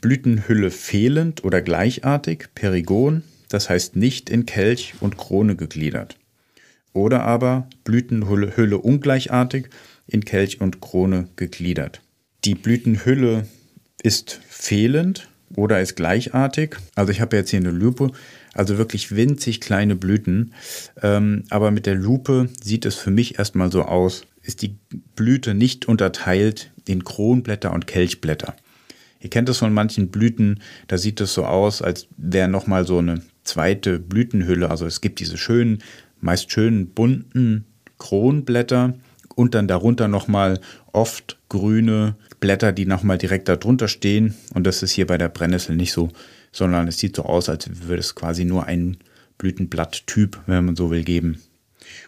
Blütenhülle 0.00 0.70
fehlend 0.70 1.44
oder 1.44 1.62
gleichartig, 1.62 2.48
Perigon, 2.54 3.22
das 3.48 3.70
heißt 3.70 3.96
nicht 3.96 4.30
in 4.30 4.46
Kelch 4.46 4.94
und 5.00 5.16
Krone 5.16 5.56
gegliedert. 5.56 6.16
Oder 6.92 7.24
aber 7.24 7.68
Blütenhülle 7.84 8.56
Hülle 8.56 8.78
ungleichartig, 8.78 9.68
in 10.06 10.24
Kelch 10.24 10.60
und 10.60 10.80
Krone 10.80 11.28
gegliedert. 11.36 12.02
Die 12.44 12.54
Blütenhülle 12.54 13.46
ist 14.02 14.40
fehlend 14.48 15.28
oder 15.54 15.80
ist 15.80 15.96
gleichartig. 15.96 16.76
Also 16.94 17.12
ich 17.12 17.20
habe 17.20 17.36
jetzt 17.36 17.50
hier 17.50 17.60
eine 17.60 17.70
Lupe, 17.70 18.12
also 18.56 18.78
wirklich 18.78 19.14
winzig 19.14 19.60
kleine 19.60 19.96
Blüten. 19.96 20.52
Ähm, 21.02 21.44
aber 21.50 21.70
mit 21.70 21.86
der 21.86 21.94
Lupe 21.94 22.48
sieht 22.62 22.86
es 22.86 22.96
für 22.96 23.10
mich 23.10 23.38
erstmal 23.38 23.70
so 23.70 23.82
aus, 23.82 24.22
ist 24.42 24.62
die 24.62 24.76
Blüte 25.14 25.54
nicht 25.54 25.86
unterteilt 25.86 26.70
in 26.86 27.04
Kronblätter 27.04 27.72
und 27.72 27.86
Kelchblätter. 27.86 28.54
Ihr 29.20 29.30
kennt 29.30 29.48
es 29.48 29.58
von 29.58 29.72
manchen 29.72 30.08
Blüten, 30.08 30.60
da 30.88 30.98
sieht 30.98 31.20
es 31.20 31.34
so 31.34 31.44
aus, 31.44 31.82
als 31.82 32.06
wäre 32.16 32.48
nochmal 32.48 32.86
so 32.86 32.98
eine 32.98 33.22
zweite 33.44 33.98
Blütenhülle. 33.98 34.70
Also 34.70 34.86
es 34.86 35.00
gibt 35.00 35.20
diese 35.20 35.36
schönen, 35.36 35.82
meist 36.20 36.50
schönen 36.52 36.88
bunten 36.88 37.64
Kronblätter 37.98 38.94
und 39.34 39.54
dann 39.54 39.68
darunter 39.68 40.08
nochmal 40.08 40.60
oft 40.92 41.38
grüne 41.48 42.16
Blätter, 42.40 42.72
die 42.72 42.86
nochmal 42.86 43.18
direkt 43.18 43.48
darunter 43.48 43.88
stehen. 43.88 44.34
Und 44.54 44.66
das 44.66 44.82
ist 44.82 44.92
hier 44.92 45.06
bei 45.06 45.18
der 45.18 45.28
Brennnessel 45.28 45.76
nicht 45.76 45.92
so, 45.92 46.10
sondern 46.56 46.88
es 46.88 46.98
sieht 46.98 47.16
so 47.16 47.24
aus, 47.24 47.50
als 47.50 47.68
würde 47.86 48.00
es 48.00 48.14
quasi 48.14 48.46
nur 48.46 48.64
ein 48.64 48.96
Blütenblatttyp, 49.36 50.40
wenn 50.46 50.64
man 50.64 50.76
so 50.76 50.90
will, 50.90 51.04
geben. 51.04 51.42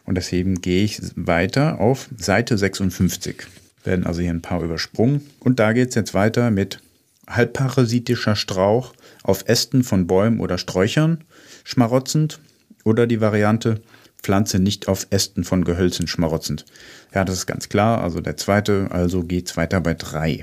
Und 0.05 0.15
deswegen 0.15 0.63
gehe 0.63 0.85
ich 0.85 1.01
weiter 1.17 1.81
auf 1.81 2.09
Seite 2.17 2.57
56. 2.57 3.43
Werden 3.85 4.07
also 4.07 4.23
hier 4.23 4.31
ein 4.31 4.41
paar 4.41 4.63
übersprungen. 4.63 5.21
Und 5.41 5.59
da 5.61 5.75
geht 5.75 5.91
es 5.91 5.95
jetzt 5.97 6.15
weiter 6.15 6.51
mit 6.51 6.81
halbparasitischer 7.29 8.37
Strauch 8.37 8.95
auf 9.23 9.45
Ästen 9.47 9.85
von 9.85 10.07
Bäumen 10.07 10.41
oder 10.41 10.57
Sträuchern, 10.57 11.25
schmarotzend. 11.65 12.41
Oder 12.85 13.07
die 13.07 13.21
Variante 13.21 13.83
Pflanze 14.23 14.59
nicht 14.59 14.89
auf 14.89 15.09
Ästen 15.11 15.45
von 15.45 15.63
Gehölzen 15.63 16.07
schmarotzend. 16.07 16.65
Ja, 17.15 17.25
das 17.27 17.37
ist 17.37 17.47
ganz 17.47 17.69
klar. 17.69 18.03
Also 18.03 18.23
der 18.23 18.39
zweite, 18.39 18.89
also 18.91 19.25
geht 19.25 19.51
es 19.51 19.59
weiter 19.59 19.83
bei 19.83 19.93
drei. 19.93 20.43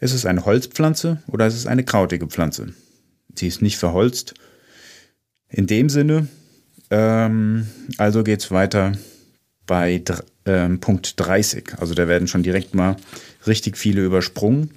Ist 0.00 0.14
es 0.14 0.26
eine 0.26 0.44
Holzpflanze 0.44 1.22
oder 1.26 1.46
ist 1.46 1.54
es 1.54 1.66
eine 1.66 1.84
krautige 1.84 2.26
Pflanze? 2.26 2.72
Sie 3.34 3.48
ist 3.48 3.62
nicht 3.62 3.78
verholzt. 3.78 4.34
In 5.48 5.66
dem 5.66 5.88
Sinne, 5.88 6.28
ähm, 6.90 7.66
also 7.96 8.22
geht 8.22 8.40
es 8.40 8.50
weiter 8.50 8.92
bei 9.66 10.02
ähm, 10.46 10.80
Punkt 10.80 11.14
30. 11.18 11.78
Also 11.78 11.94
da 11.94 12.08
werden 12.08 12.28
schon 12.28 12.42
direkt 12.42 12.74
mal 12.74 12.96
richtig 13.46 13.76
viele 13.76 14.04
übersprungen. 14.04 14.70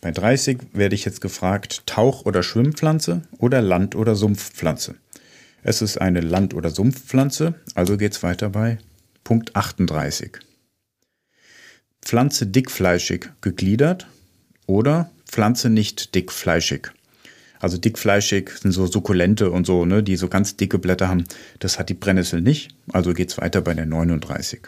Bei 0.00 0.10
30 0.10 0.58
werde 0.72 0.94
ich 0.94 1.04
jetzt 1.04 1.20
gefragt, 1.20 1.86
Tauch- 1.86 2.24
oder 2.24 2.42
Schwimmpflanze 2.42 3.22
oder 3.38 3.62
Land- 3.62 3.94
oder 3.94 4.14
Sumpfpflanze. 4.14 4.96
Es 5.62 5.80
ist 5.80 6.00
eine 6.00 6.20
Land- 6.20 6.54
oder 6.54 6.70
Sumpfpflanze, 6.70 7.54
also 7.74 7.96
geht 7.96 8.12
es 8.12 8.22
weiter 8.22 8.50
bei 8.50 8.78
Punkt 9.22 9.54
38. 9.54 10.38
Pflanze 12.00 12.48
dickfleischig 12.48 13.28
gegliedert 13.42 14.08
oder 14.72 15.10
Pflanze 15.26 15.68
nicht 15.68 16.14
dickfleischig. 16.14 16.88
Also 17.60 17.76
dickfleischig 17.76 18.50
sind 18.60 18.72
so 18.72 18.86
Sukkulente 18.86 19.50
und 19.50 19.66
so, 19.66 19.84
ne, 19.84 20.02
die 20.02 20.16
so 20.16 20.28
ganz 20.28 20.56
dicke 20.56 20.78
Blätter 20.78 21.08
haben. 21.08 21.24
Das 21.58 21.78
hat 21.78 21.90
die 21.90 21.94
Brennnessel 21.94 22.40
nicht, 22.40 22.74
also 22.90 23.12
geht 23.12 23.28
es 23.28 23.38
weiter 23.38 23.60
bei 23.60 23.74
der 23.74 23.84
39. 23.84 24.62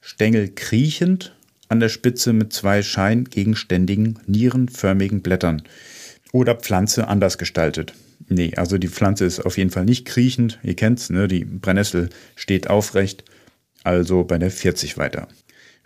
Stängel 0.00 0.48
kriechend 0.54 1.34
an 1.68 1.80
der 1.80 1.88
Spitze 1.88 2.32
mit 2.32 2.52
zwei 2.52 2.82
scheingegenständigen, 2.82 4.20
nierenförmigen 4.26 5.20
Blättern. 5.20 5.62
Oder 6.32 6.54
Pflanze 6.54 7.08
anders 7.08 7.36
gestaltet. 7.36 7.94
Nee, 8.28 8.52
also 8.56 8.78
die 8.78 8.88
Pflanze 8.88 9.24
ist 9.24 9.40
auf 9.40 9.58
jeden 9.58 9.70
Fall 9.70 9.84
nicht 9.84 10.04
kriechend. 10.04 10.60
Ihr 10.62 10.76
kennt's, 10.76 11.10
ne? 11.10 11.26
Die 11.26 11.44
Brennnessel 11.44 12.10
steht 12.36 12.70
aufrecht. 12.70 13.24
Also 13.82 14.24
bei 14.24 14.38
der 14.38 14.50
40 14.50 14.98
weiter. 14.98 15.26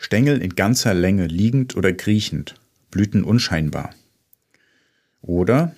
Stängel 0.03 0.43
in 0.43 0.55
ganzer 0.55 0.95
Länge 0.95 1.27
liegend 1.27 1.77
oder 1.77 1.93
kriechend. 1.93 2.55
Blüten 2.91 3.25
unscheinbar. 3.25 3.95
Oder 5.23 5.75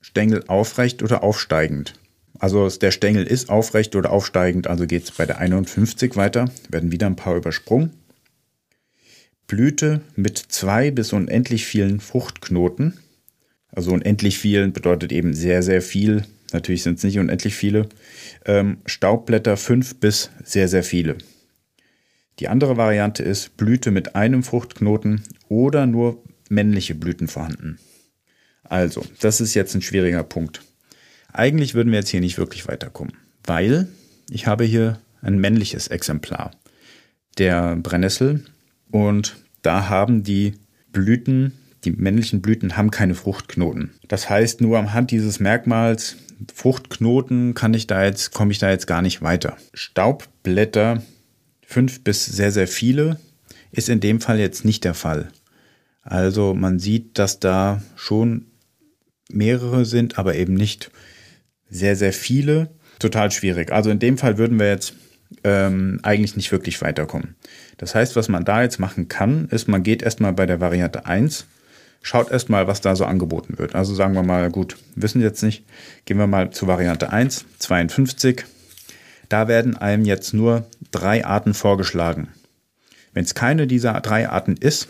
Stängel 0.00 0.44
aufrecht 0.46 1.02
oder 1.02 1.22
aufsteigend. 1.22 1.94
Also 2.38 2.68
der 2.68 2.92
Stängel 2.92 3.24
ist 3.24 3.48
aufrecht 3.48 3.96
oder 3.96 4.10
aufsteigend, 4.10 4.68
also 4.68 4.86
geht 4.86 5.04
es 5.04 5.10
bei 5.10 5.26
der 5.26 5.38
51 5.38 6.14
weiter. 6.16 6.50
Werden 6.68 6.92
wieder 6.92 7.06
ein 7.06 7.16
paar 7.16 7.36
übersprungen. 7.36 7.94
Blüte 9.46 10.02
mit 10.14 10.38
zwei 10.38 10.90
bis 10.90 11.12
unendlich 11.12 11.66
vielen 11.66 12.00
Fruchtknoten 12.00 12.98
also 13.70 13.92
unendlich 13.92 14.38
viel 14.38 14.68
bedeutet 14.68 15.12
eben 15.12 15.34
sehr, 15.34 15.62
sehr 15.62 15.82
viel. 15.82 16.24
Natürlich 16.52 16.82
sind 16.82 16.98
es 16.98 17.04
nicht 17.04 17.18
unendlich 17.18 17.54
viele. 17.54 17.88
Ähm, 18.46 18.78
Staubblätter 18.86 19.56
fünf 19.56 19.96
bis 20.00 20.30
sehr, 20.42 20.68
sehr 20.68 20.82
viele. 20.82 21.18
Die 22.38 22.48
andere 22.48 22.76
Variante 22.76 23.22
ist 23.22 23.56
Blüte 23.56 23.90
mit 23.90 24.14
einem 24.14 24.42
Fruchtknoten 24.42 25.22
oder 25.48 25.86
nur 25.86 26.22
männliche 26.48 26.94
Blüten 26.94 27.28
vorhanden. 27.28 27.78
Also, 28.64 29.04
das 29.20 29.40
ist 29.40 29.54
jetzt 29.54 29.74
ein 29.74 29.82
schwieriger 29.82 30.22
Punkt. 30.22 30.62
Eigentlich 31.32 31.74
würden 31.74 31.92
wir 31.92 31.98
jetzt 31.98 32.10
hier 32.10 32.20
nicht 32.20 32.38
wirklich 32.38 32.68
weiterkommen, 32.68 33.14
weil 33.44 33.88
ich 34.30 34.46
habe 34.46 34.64
hier 34.64 35.00
ein 35.20 35.38
männliches 35.38 35.88
Exemplar 35.88 36.52
der 37.38 37.76
Brennnessel 37.76 38.44
und 38.90 39.36
da 39.62 39.88
haben 39.88 40.22
die 40.22 40.54
Blüten 40.92 41.52
die 41.84 41.92
männlichen 41.92 42.42
Blüten 42.42 42.76
haben 42.76 42.90
keine 42.90 43.14
Fruchtknoten. 43.14 43.92
Das 44.08 44.28
heißt, 44.28 44.60
nur 44.60 44.78
am 44.78 44.92
Hand 44.92 45.10
dieses 45.10 45.40
Merkmals 45.40 46.16
Fruchtknoten 46.54 47.54
kann 47.54 47.74
ich 47.74 47.86
da 47.86 48.04
jetzt, 48.04 48.32
komme 48.32 48.52
ich 48.52 48.58
da 48.58 48.70
jetzt 48.70 48.86
gar 48.86 49.02
nicht 49.02 49.22
weiter. 49.22 49.56
Staubblätter, 49.74 51.02
fünf 51.68 52.02
bis 52.02 52.24
sehr, 52.24 52.50
sehr 52.50 52.66
viele, 52.66 53.20
ist 53.72 53.90
in 53.90 54.00
dem 54.00 54.22
Fall 54.22 54.40
jetzt 54.40 54.64
nicht 54.64 54.84
der 54.84 54.94
Fall. 54.94 55.28
Also 56.00 56.54
man 56.54 56.78
sieht, 56.78 57.18
dass 57.18 57.40
da 57.40 57.82
schon 57.94 58.46
mehrere 59.30 59.84
sind, 59.84 60.18
aber 60.18 60.34
eben 60.36 60.54
nicht 60.54 60.90
sehr, 61.68 61.94
sehr 61.94 62.14
viele. 62.14 62.70
Total 62.98 63.30
schwierig. 63.30 63.70
Also 63.70 63.90
in 63.90 63.98
dem 63.98 64.16
Fall 64.16 64.38
würden 64.38 64.58
wir 64.58 64.70
jetzt 64.70 64.94
ähm, 65.44 66.00
eigentlich 66.02 66.36
nicht 66.36 66.50
wirklich 66.52 66.80
weiterkommen. 66.80 67.36
Das 67.76 67.94
heißt, 67.94 68.16
was 68.16 68.30
man 68.30 68.46
da 68.46 68.62
jetzt 68.62 68.80
machen 68.80 69.08
kann, 69.08 69.46
ist, 69.50 69.68
man 69.68 69.82
geht 69.82 70.02
erstmal 70.02 70.32
bei 70.32 70.46
der 70.46 70.60
Variante 70.60 71.04
1 71.04 71.46
schaut 72.00 72.30
erstmal, 72.30 72.66
was 72.68 72.80
da 72.80 72.96
so 72.96 73.04
angeboten 73.04 73.58
wird. 73.58 73.74
Also 73.74 73.92
sagen 73.92 74.14
wir 74.14 74.22
mal, 74.22 74.50
gut, 74.50 74.76
wissen 74.94 75.20
jetzt 75.20 75.42
nicht, 75.42 75.64
gehen 76.04 76.16
wir 76.16 76.28
mal 76.28 76.50
zu 76.50 76.66
Variante 76.66 77.10
1, 77.10 77.44
52. 77.58 78.44
Da 79.28 79.48
werden 79.48 79.76
einem 79.76 80.04
jetzt 80.04 80.32
nur 80.34 80.66
drei 80.90 81.24
Arten 81.24 81.54
vorgeschlagen. 81.54 82.28
Wenn 83.12 83.24
es 83.24 83.34
keine 83.34 83.66
dieser 83.66 84.00
drei 84.00 84.28
Arten 84.28 84.56
ist, 84.56 84.88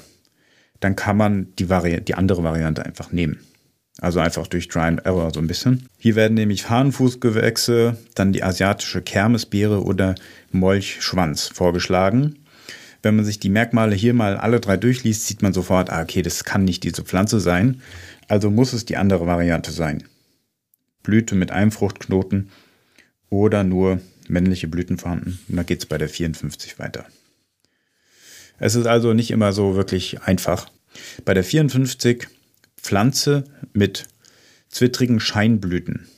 dann 0.81 0.97
kann 0.97 1.17
man 1.17 1.55
die, 1.59 1.69
Vari 1.69 2.01
die 2.01 2.15
andere 2.15 2.45
Variante 2.45 2.85
einfach 2.85 3.11
nehmen. 3.11 3.41
Also 4.01 4.21
einfach 4.21 4.47
durch 4.47 4.69
Try 4.69 4.83
and 4.83 5.05
Error 5.05 5.33
so 5.35 5.41
ein 5.41 5.49
bisschen. 5.49 5.89
Hier 5.99 6.15
werden 6.15 6.35
nämlich 6.35 6.63
Fahnenfußgewächse, 6.63 7.97
dann 8.15 8.33
die 8.33 8.45
asiatische 8.45 9.03
Kermesbeere 9.03 9.83
oder 9.83 10.15
Molchschwanz 10.53 11.49
vorgeschlagen. 11.49 12.37
Wenn 13.03 13.17
man 13.17 13.25
sich 13.25 13.41
die 13.41 13.49
Merkmale 13.49 13.97
hier 13.97 14.15
mal 14.15 14.37
alle 14.37 14.61
drei 14.61 14.77
durchliest, 14.77 15.27
sieht 15.27 15.43
man 15.43 15.53
sofort, 15.53 15.91
ah, 15.91 16.03
okay, 16.03 16.23
das 16.23 16.45
kann 16.45 16.65
nicht 16.65 16.85
diese 16.85 17.03
Pflanze 17.03 17.41
sein. 17.41 17.81
Also 18.29 18.51
muss 18.51 18.73
es 18.73 18.85
die 18.85 18.97
andere 18.97 19.27
Variante 19.27 19.73
sein. 19.73 20.05
Blüte 21.03 21.35
mit 21.35 21.51
einem 21.51 21.73
Fruchtknoten 21.73 22.51
oder 23.31 23.65
nur 23.65 24.01
männliche 24.29 24.69
Blüten 24.69 24.99
vorhanden. 24.99 25.39
Und 25.49 25.57
da 25.57 25.63
geht 25.63 25.81
es 25.81 25.87
bei 25.87 25.99
der 25.99 26.09
54 26.09 26.79
weiter. 26.79 27.07
Es 28.59 28.75
ist 28.75 28.87
also 28.87 29.13
nicht 29.13 29.31
immer 29.31 29.53
so 29.53 29.77
wirklich 29.77 30.23
einfach. 30.23 30.69
Bei 31.25 31.35
der 31.35 31.45
54 31.45 32.29
Pflanze 32.77 33.45
mit 33.73 34.07
zwittrigen 34.69 35.21
Scheinblüten. 35.21 36.09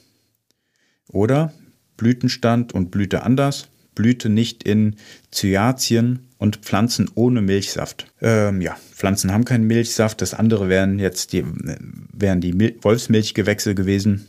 Oder 1.08 1.52
Blütenstand 1.96 2.72
und 2.72 2.90
Blüte 2.90 3.22
anders, 3.22 3.68
Blüte 3.94 4.28
nicht 4.28 4.62
in 4.62 4.96
Zyatien 5.30 6.30
und 6.38 6.56
Pflanzen 6.58 7.10
ohne 7.14 7.42
Milchsaft. 7.42 8.06
Ähm, 8.22 8.62
ja, 8.62 8.76
Pflanzen 8.94 9.32
haben 9.32 9.44
keinen 9.44 9.66
Milchsaft. 9.66 10.22
Das 10.22 10.32
andere 10.32 10.68
wären 10.68 10.98
jetzt 10.98 11.32
die, 11.34 11.44
wären 11.44 12.40
die 12.40 12.54
Mil 12.54 12.78
Wolfsmilchgewächse 12.80 13.74
gewesen. 13.74 14.28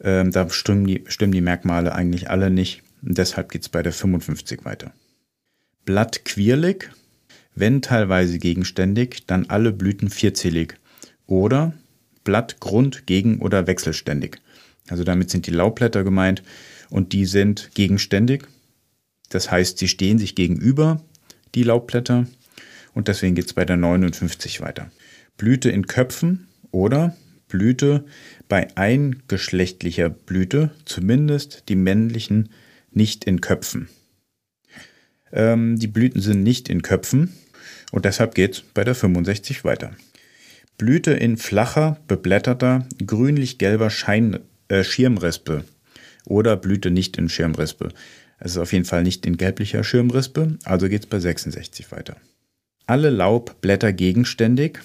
Ähm, 0.00 0.30
da 0.30 0.48
stimmen 0.48 0.86
die, 0.86 1.04
stimmen 1.08 1.32
die 1.32 1.40
Merkmale 1.40 1.94
eigentlich 1.94 2.30
alle 2.30 2.50
nicht. 2.50 2.82
Deshalb 3.00 3.50
geht 3.50 3.62
es 3.62 3.68
bei 3.68 3.82
der 3.82 3.92
55 3.92 4.64
weiter. 4.64 4.92
Blatt 5.84 6.24
quirlig, 6.24 6.90
wenn 7.54 7.82
teilweise 7.82 8.38
gegenständig, 8.38 9.26
dann 9.26 9.46
alle 9.46 9.72
Blüten 9.72 10.10
vierzählig. 10.10 10.74
Oder 11.26 11.74
Blatt 12.24 12.60
grund, 12.60 13.06
gegen 13.06 13.40
oder 13.40 13.66
wechselständig. 13.66 14.38
Also 14.88 15.04
damit 15.04 15.30
sind 15.30 15.46
die 15.46 15.50
Laubblätter 15.50 16.04
gemeint 16.04 16.42
und 16.90 17.12
die 17.12 17.26
sind 17.26 17.70
gegenständig. 17.74 18.44
Das 19.28 19.50
heißt, 19.50 19.78
sie 19.78 19.88
stehen 19.88 20.18
sich 20.18 20.34
gegenüber, 20.34 21.02
die 21.54 21.62
Laubblätter. 21.62 22.26
Und 22.94 23.08
deswegen 23.08 23.34
geht 23.34 23.46
es 23.46 23.52
bei 23.52 23.64
der 23.64 23.76
59 23.76 24.60
weiter. 24.60 24.90
Blüte 25.36 25.70
in 25.70 25.86
Köpfen 25.86 26.48
oder 26.70 27.16
Blüte 27.48 28.04
bei 28.48 28.68
eingeschlechtlicher 28.76 30.10
Blüte, 30.10 30.70
zumindest 30.84 31.64
die 31.68 31.76
männlichen, 31.76 32.50
nicht 32.90 33.24
in 33.24 33.40
Köpfen. 33.40 33.88
Ähm, 35.32 35.78
die 35.78 35.86
Blüten 35.86 36.20
sind 36.20 36.42
nicht 36.42 36.68
in 36.68 36.82
Köpfen 36.82 37.32
und 37.92 38.04
deshalb 38.04 38.34
geht 38.34 38.54
es 38.54 38.60
bei 38.62 38.84
der 38.84 38.94
65 38.94 39.64
weiter. 39.64 39.92
Blüte 40.78 41.12
in 41.12 41.36
flacher, 41.36 41.98
beblätterter, 42.06 42.86
grünlich-gelber 43.04 43.90
Schein, 43.90 44.38
äh, 44.68 44.84
Schirmrispe 44.84 45.64
oder 46.24 46.56
Blüte 46.56 46.90
nicht 46.90 47.18
in 47.18 47.28
Schirmrispe. 47.28 47.88
Es 48.38 48.52
ist 48.52 48.58
auf 48.58 48.72
jeden 48.72 48.84
Fall 48.84 49.02
nicht 49.02 49.26
in 49.26 49.36
gelblicher 49.36 49.82
Schirmrispe, 49.82 50.56
also 50.64 50.88
geht 50.88 51.02
es 51.02 51.08
bei 51.08 51.18
66 51.18 51.90
weiter. 51.90 52.16
Alle 52.86 53.10
Laubblätter 53.10 53.92
gegenständig 53.92 54.78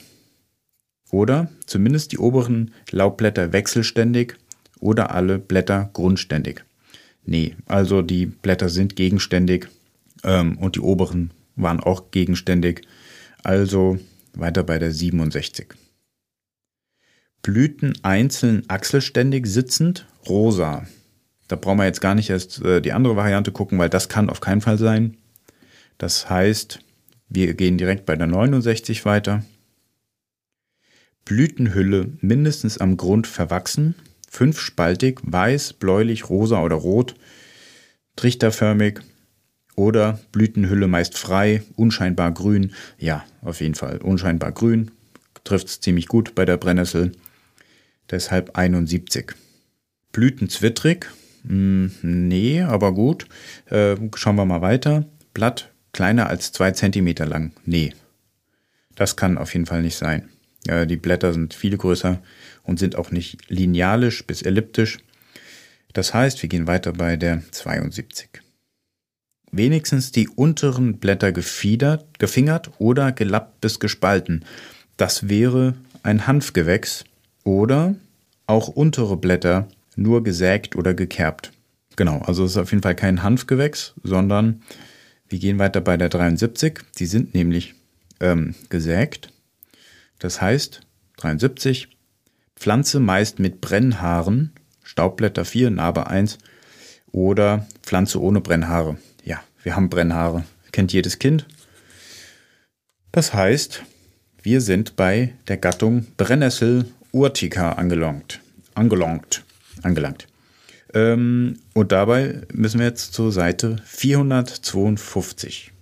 oder 1.11 1.49
zumindest 1.67 2.11
die 2.11 2.17
oberen 2.17 2.73
Laubblätter 2.89 3.53
wechselständig 3.53 4.35
oder 4.79 5.11
alle 5.11 5.37
Blätter 5.37 5.91
grundständig. 5.93 6.65
Nee, 7.25 7.55
also 7.65 8.01
die 8.01 8.25
Blätter 8.25 8.69
sind 8.69 8.95
gegenständig 8.95 9.67
ähm, 10.23 10.57
und 10.57 10.75
die 10.75 10.81
oberen 10.81 11.31
waren 11.55 11.79
auch 11.79 12.11
gegenständig. 12.11 12.81
Also 13.43 13.99
weiter 14.33 14.63
bei 14.63 14.79
der 14.79 14.91
67. 14.91 15.67
Blüten 17.41 17.93
einzeln 18.03 18.63
achselständig 18.69 19.47
sitzend, 19.47 20.07
rosa. 20.27 20.87
Da 21.47 21.57
brauchen 21.57 21.77
wir 21.77 21.85
jetzt 21.85 22.01
gar 22.01 22.15
nicht 22.15 22.29
erst 22.29 22.61
äh, 22.61 22.81
die 22.81 22.93
andere 22.93 23.15
Variante 23.15 23.51
gucken, 23.51 23.77
weil 23.77 23.89
das 23.89 24.09
kann 24.09 24.29
auf 24.29 24.39
keinen 24.39 24.61
Fall 24.61 24.77
sein. 24.77 25.17
Das 25.97 26.29
heißt, 26.29 26.79
wir 27.29 27.53
gehen 27.53 27.77
direkt 27.77 28.05
bei 28.05 28.15
der 28.15 28.27
69 28.27 29.05
weiter. 29.05 29.43
Blütenhülle 31.25 32.11
mindestens 32.21 32.77
am 32.77 32.97
Grund 32.97 33.27
verwachsen, 33.27 33.95
fünfspaltig, 34.33 35.19
weiß, 35.23 35.73
bläulich, 35.73 36.29
rosa 36.29 36.61
oder 36.63 36.75
rot, 36.75 37.13
trichterförmig 38.15 38.99
oder 39.75 40.19
Blütenhülle 40.31 40.87
meist 40.87 41.17
frei, 41.17 41.61
unscheinbar 41.75 42.31
grün. 42.31 42.73
Ja, 42.97 43.23
auf 43.41 43.61
jeden 43.61 43.75
Fall 43.75 43.97
unscheinbar 43.97 44.51
grün. 44.51 44.91
Trifft 45.43 45.67
es 45.67 45.81
ziemlich 45.81 46.07
gut 46.07 46.33
bei 46.33 46.45
der 46.45 46.57
Brennnessel. 46.57 47.11
Deshalb 48.09 48.57
71. 48.57 49.33
Blüten 50.11 50.49
zwittrig, 50.49 51.09
hm, 51.47 51.91
nee, 52.01 52.61
aber 52.61 52.93
gut. 52.93 53.27
Äh, 53.69 53.97
schauen 54.15 54.35
wir 54.35 54.45
mal 54.45 54.61
weiter. 54.61 55.05
Blatt 55.33 55.71
kleiner 55.91 56.27
als 56.27 56.51
zwei 56.51 56.71
Zentimeter 56.71 57.27
lang. 57.27 57.51
Nee. 57.65 57.93
Das 58.95 59.15
kann 59.15 59.37
auf 59.37 59.53
jeden 59.53 59.67
Fall 59.67 59.83
nicht 59.83 59.95
sein. 59.95 60.29
Äh, 60.67 60.87
die 60.87 60.97
Blätter 60.97 61.33
sind 61.33 61.53
viel 61.53 61.77
größer 61.77 62.21
und 62.63 62.79
sind 62.79 62.95
auch 62.95 63.11
nicht 63.11 63.49
linealisch 63.49 64.25
bis 64.25 64.41
elliptisch. 64.41 64.99
Das 65.93 66.13
heißt, 66.13 66.41
wir 66.41 66.49
gehen 66.49 66.67
weiter 66.67 66.93
bei 66.93 67.17
der 67.17 67.43
72. 67.51 68.41
Wenigstens 69.51 70.11
die 70.11 70.27
unteren 70.27 70.97
Blätter 70.97 71.31
gefiedert, 71.31 72.17
gefingert 72.17 72.71
oder 72.79 73.11
gelappt 73.11 73.61
bis 73.61 73.79
gespalten. 73.79 74.45
Das 74.97 75.29
wäre 75.29 75.75
ein 76.01 76.25
Hanfgewächs 76.25 77.05
oder 77.43 77.95
auch 78.47 78.67
untere 78.67 79.17
Blätter 79.17 79.67
nur 79.95 80.23
gesägt 80.23 80.75
oder 80.75 80.93
gekerbt. 80.93 81.51
Genau, 81.95 82.19
also 82.19 82.45
es 82.45 82.51
ist 82.51 82.57
auf 82.57 82.71
jeden 82.71 82.81
Fall 82.81 82.95
kein 82.95 83.21
Hanfgewächs, 83.21 83.93
sondern 84.01 84.63
wir 85.29 85.39
gehen 85.39 85.59
weiter 85.59 85.81
bei 85.81 85.97
der 85.97 86.09
73. 86.09 86.79
Die 86.97 87.05
sind 87.05 87.33
nämlich 87.35 87.75
ähm, 88.19 88.55
gesägt. 88.69 89.29
Das 90.19 90.41
heißt, 90.41 90.81
73, 91.17 91.89
Pflanze 92.63 93.01
meist 93.01 93.39
mit 93.39 93.59
Brennhaaren, 93.59 94.53
Staubblätter 94.83 95.43
4, 95.43 95.69
Narbe 95.69 96.07
1 96.07 96.37
oder 97.11 97.67
Pflanze 97.81 98.21
ohne 98.21 98.39
Brennhaare. 98.39 98.97
Ja, 99.25 99.43
wir 99.63 99.75
haben 99.75 99.89
Brennhaare, 99.89 100.45
kennt 100.71 100.93
jedes 100.93 101.19
Kind. 101.19 101.45
Das 103.11 103.33
heißt, 103.33 103.83
wir 104.43 104.61
sind 104.61 104.95
bei 104.95 105.33
der 105.49 105.57
Gattung 105.57 106.07
Brennnessel 106.15 106.85
urtica 107.11 107.73
angelangt 107.73 108.39
angelangt. 108.75 109.43
angelangt. 109.81 110.29
Ähm, 110.93 111.59
und 111.73 111.91
dabei 111.91 112.43
müssen 112.53 112.79
wir 112.79 112.85
jetzt 112.85 113.11
zur 113.13 113.33
Seite 113.33 113.75
452. 113.83 115.73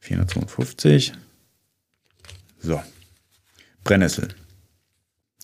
452. 0.00 1.14
So. 2.60 2.82
Brennnessel. 3.84 4.34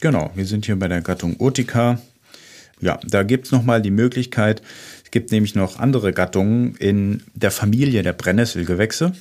Genau, 0.00 0.30
wir 0.34 0.46
sind 0.46 0.66
hier 0.66 0.76
bei 0.76 0.88
der 0.88 1.00
Gattung 1.00 1.36
Urtica. 1.38 2.00
Ja, 2.80 3.00
da 3.04 3.24
gibt 3.24 3.46
es 3.46 3.52
nochmal 3.52 3.82
die 3.82 3.90
Möglichkeit, 3.90 4.62
es 5.08 5.10
gibt 5.10 5.32
nämlich 5.32 5.54
noch 5.54 5.78
andere 5.78 6.12
Gattungen 6.12 6.74
in 6.76 7.22
der 7.34 7.50
Familie 7.50 8.02
der 8.02 8.12
Brennnesselgewächse. 8.12 9.12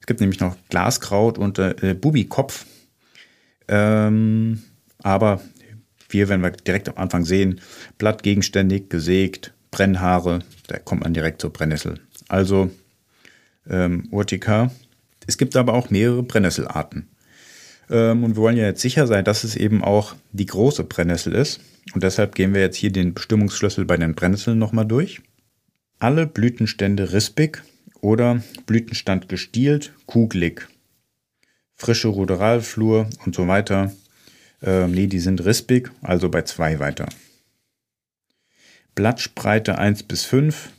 Es 0.00 0.06
gibt 0.06 0.20
nämlich 0.20 0.40
noch 0.40 0.56
Glaskraut 0.70 1.36
und 1.36 1.58
äh, 1.58 1.94
Bubikopf. 1.94 2.64
Ähm, 3.68 4.62
aber 5.02 5.40
wir, 6.08 6.28
wenn 6.30 6.40
wir 6.40 6.50
direkt 6.50 6.88
am 6.88 6.96
Anfang 6.96 7.24
sehen, 7.24 7.60
blattgegenständig, 7.98 8.88
gesägt, 8.88 9.52
Brennhaare, 9.70 10.40
da 10.66 10.78
kommt 10.78 11.02
man 11.02 11.14
direkt 11.14 11.42
zur 11.42 11.52
Brennnessel. 11.52 12.00
Also 12.28 12.70
ähm, 13.68 14.08
Urtica. 14.10 14.70
Es 15.26 15.38
gibt 15.38 15.54
aber 15.56 15.74
auch 15.74 15.90
mehrere 15.90 16.22
Brennnesselarten. 16.22 17.08
Ähm, 17.90 18.24
und 18.24 18.36
wir 18.36 18.42
wollen 18.42 18.56
ja 18.56 18.64
jetzt 18.64 18.80
sicher 18.80 19.06
sein, 19.06 19.24
dass 19.24 19.44
es 19.44 19.56
eben 19.56 19.82
auch 19.82 20.14
die 20.32 20.46
große 20.46 20.84
Brennnessel 20.84 21.34
ist. 21.34 21.60
Und 21.94 22.02
deshalb 22.02 22.34
gehen 22.34 22.54
wir 22.54 22.60
jetzt 22.60 22.76
hier 22.76 22.92
den 22.92 23.14
Bestimmungsschlüssel 23.14 23.84
bei 23.84 23.96
den 23.96 24.14
Brennnesseln 24.14 24.58
nochmal 24.58 24.86
durch. 24.86 25.20
Alle 25.98 26.26
Blütenstände 26.26 27.12
rispig 27.12 27.62
oder 28.00 28.42
Blütenstand 28.66 29.28
gestielt, 29.28 29.92
kugelig. 30.06 30.68
Frische 31.76 32.08
Ruderalflur 32.08 33.08
und 33.24 33.34
so 33.34 33.48
weiter 33.48 33.92
ähm, 34.62 34.92
nee, 34.92 35.06
die 35.06 35.18
sind 35.18 35.44
rispig, 35.44 35.90
also 36.02 36.28
bei 36.28 36.42
2 36.42 36.78
weiter. 36.78 37.08
Blattspreite 38.94 39.78
1 39.78 40.04
bis 40.04 40.24
5, 40.24 40.70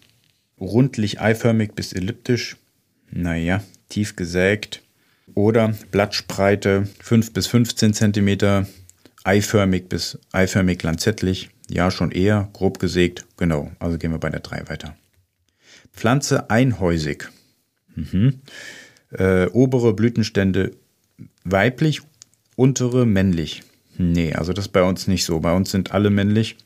rundlich 0.59 1.19
eiförmig 1.19 1.73
bis 1.73 1.93
elliptisch, 1.93 2.57
naja, 3.11 3.63
tief 3.89 4.15
gesägt. 4.15 4.82
Oder 5.35 5.73
Blattspreite 5.91 6.87
5 7.01 7.33
bis 7.33 7.47
15 7.47 7.93
cm, 7.93 8.67
eiförmig 9.23 9.89
bis 9.89 10.19
eiförmig 10.31 10.83
lanzettlich, 10.83 11.49
ja 11.69 11.91
schon 11.91 12.11
eher, 12.11 12.49
grob 12.53 12.79
gesägt, 12.79 13.25
genau, 13.37 13.71
also 13.79 13.97
gehen 13.97 14.11
wir 14.11 14.19
bei 14.19 14.29
der 14.29 14.41
3 14.41 14.69
weiter. 14.69 14.95
Pflanze 15.93 16.49
einhäusig. 16.49 17.29
Mhm. 17.95 18.41
Äh, 19.11 19.45
obere 19.47 19.93
Blütenstände 19.93 20.71
weiblich, 21.43 22.01
untere 22.55 23.05
männlich. 23.05 23.63
Nee, 23.97 24.33
also 24.33 24.53
das 24.53 24.65
ist 24.65 24.71
bei 24.71 24.83
uns 24.83 25.07
nicht 25.07 25.23
so. 25.23 25.39
Bei 25.39 25.53
uns 25.53 25.71
sind 25.71 25.91
alle 25.91 26.09
männlich. 26.09 26.57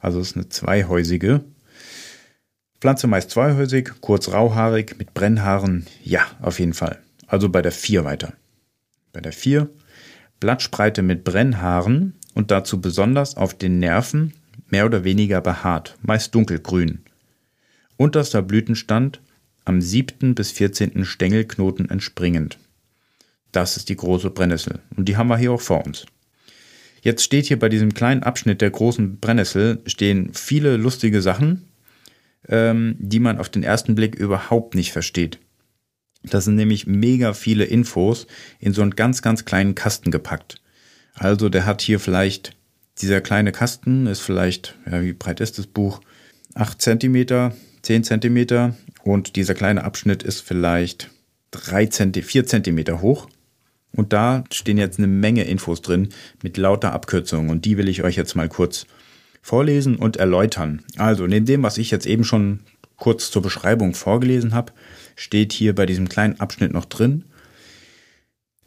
Also 0.00 0.20
es 0.20 0.30
ist 0.30 0.36
eine 0.36 0.48
zweihäusige. 0.48 1.44
Pflanze 2.80 3.06
meist 3.06 3.30
zweihäusig, 3.30 3.92
kurz 4.00 4.28
rauhaarig, 4.28 4.96
mit 4.98 5.14
Brennhaaren. 5.14 5.86
Ja, 6.02 6.26
auf 6.40 6.58
jeden 6.58 6.74
Fall. 6.74 7.03
Also 7.26 7.48
bei 7.48 7.62
der 7.62 7.72
4 7.72 8.04
weiter. 8.04 8.34
Bei 9.12 9.20
der 9.20 9.32
4 9.32 9.68
Blattspreite 10.40 11.02
mit 11.02 11.24
Brennhaaren 11.24 12.14
und 12.34 12.50
dazu 12.50 12.80
besonders 12.80 13.36
auf 13.36 13.54
den 13.56 13.78
Nerven 13.78 14.34
mehr 14.68 14.86
oder 14.86 15.04
weniger 15.04 15.40
behaart, 15.40 15.96
meist 16.02 16.34
dunkelgrün. 16.34 17.00
Unterster 17.96 18.42
Blütenstand 18.42 19.20
am 19.64 19.80
7. 19.80 20.34
bis 20.34 20.50
14. 20.50 21.04
Stängelknoten 21.04 21.88
entspringend. 21.88 22.58
Das 23.52 23.76
ist 23.76 23.88
die 23.88 23.96
große 23.96 24.30
Brennnessel 24.30 24.80
und 24.96 25.08
die 25.08 25.16
haben 25.16 25.28
wir 25.28 25.38
hier 25.38 25.52
auch 25.52 25.60
vor 25.60 25.86
uns. 25.86 26.06
Jetzt 27.02 27.22
steht 27.22 27.46
hier 27.46 27.58
bei 27.58 27.68
diesem 27.68 27.94
kleinen 27.94 28.22
Abschnitt 28.22 28.60
der 28.60 28.70
großen 28.70 29.20
Brennnessel 29.20 29.80
stehen 29.86 30.32
viele 30.34 30.76
lustige 30.76 31.22
Sachen, 31.22 31.68
ähm, 32.48 32.96
die 32.98 33.20
man 33.20 33.38
auf 33.38 33.48
den 33.48 33.62
ersten 33.62 33.94
Blick 33.94 34.14
überhaupt 34.14 34.74
nicht 34.74 34.92
versteht. 34.92 35.38
Das 36.24 36.44
sind 36.44 36.56
nämlich 36.56 36.86
mega 36.86 37.34
viele 37.34 37.64
Infos 37.64 38.26
in 38.58 38.72
so 38.72 38.82
einen 38.82 38.96
ganz, 38.96 39.22
ganz 39.22 39.44
kleinen 39.44 39.74
Kasten 39.74 40.10
gepackt. 40.10 40.60
Also 41.14 41.48
der 41.48 41.66
hat 41.66 41.82
hier 41.82 42.00
vielleicht, 42.00 42.56
dieser 42.98 43.20
kleine 43.20 43.52
Kasten 43.52 44.06
ist 44.06 44.20
vielleicht, 44.20 44.76
ja, 44.90 45.02
wie 45.02 45.12
breit 45.12 45.40
ist 45.40 45.58
das 45.58 45.66
Buch? 45.66 46.00
8 46.54 46.80
cm, 46.80 47.52
10 47.82 48.04
cm 48.04 48.74
und 49.02 49.36
dieser 49.36 49.54
kleine 49.54 49.84
Abschnitt 49.84 50.22
ist 50.22 50.40
vielleicht 50.40 51.10
3 51.50 51.86
cm, 51.86 52.22
4 52.22 52.46
cm 52.46 53.00
hoch. 53.00 53.28
Und 53.92 54.12
da 54.12 54.42
stehen 54.50 54.78
jetzt 54.78 54.98
eine 54.98 55.06
Menge 55.06 55.44
Infos 55.44 55.80
drin 55.82 56.08
mit 56.42 56.56
lauter 56.56 56.92
Abkürzungen 56.92 57.50
und 57.50 57.64
die 57.64 57.76
will 57.76 57.88
ich 57.88 58.02
euch 58.02 58.16
jetzt 58.16 58.34
mal 58.34 58.48
kurz 58.48 58.86
vorlesen 59.40 59.96
und 59.96 60.16
erläutern. 60.16 60.82
Also 60.96 61.26
neben 61.26 61.46
dem, 61.46 61.62
was 61.62 61.78
ich 61.78 61.90
jetzt 61.90 62.06
eben 62.06 62.24
schon 62.24 62.60
kurz 62.96 63.30
zur 63.30 63.42
Beschreibung 63.42 63.94
vorgelesen 63.94 64.54
habe, 64.54 64.72
steht 65.16 65.52
hier 65.52 65.74
bei 65.74 65.86
diesem 65.86 66.08
kleinen 66.08 66.40
Abschnitt 66.40 66.72
noch 66.72 66.84
drin. 66.84 67.24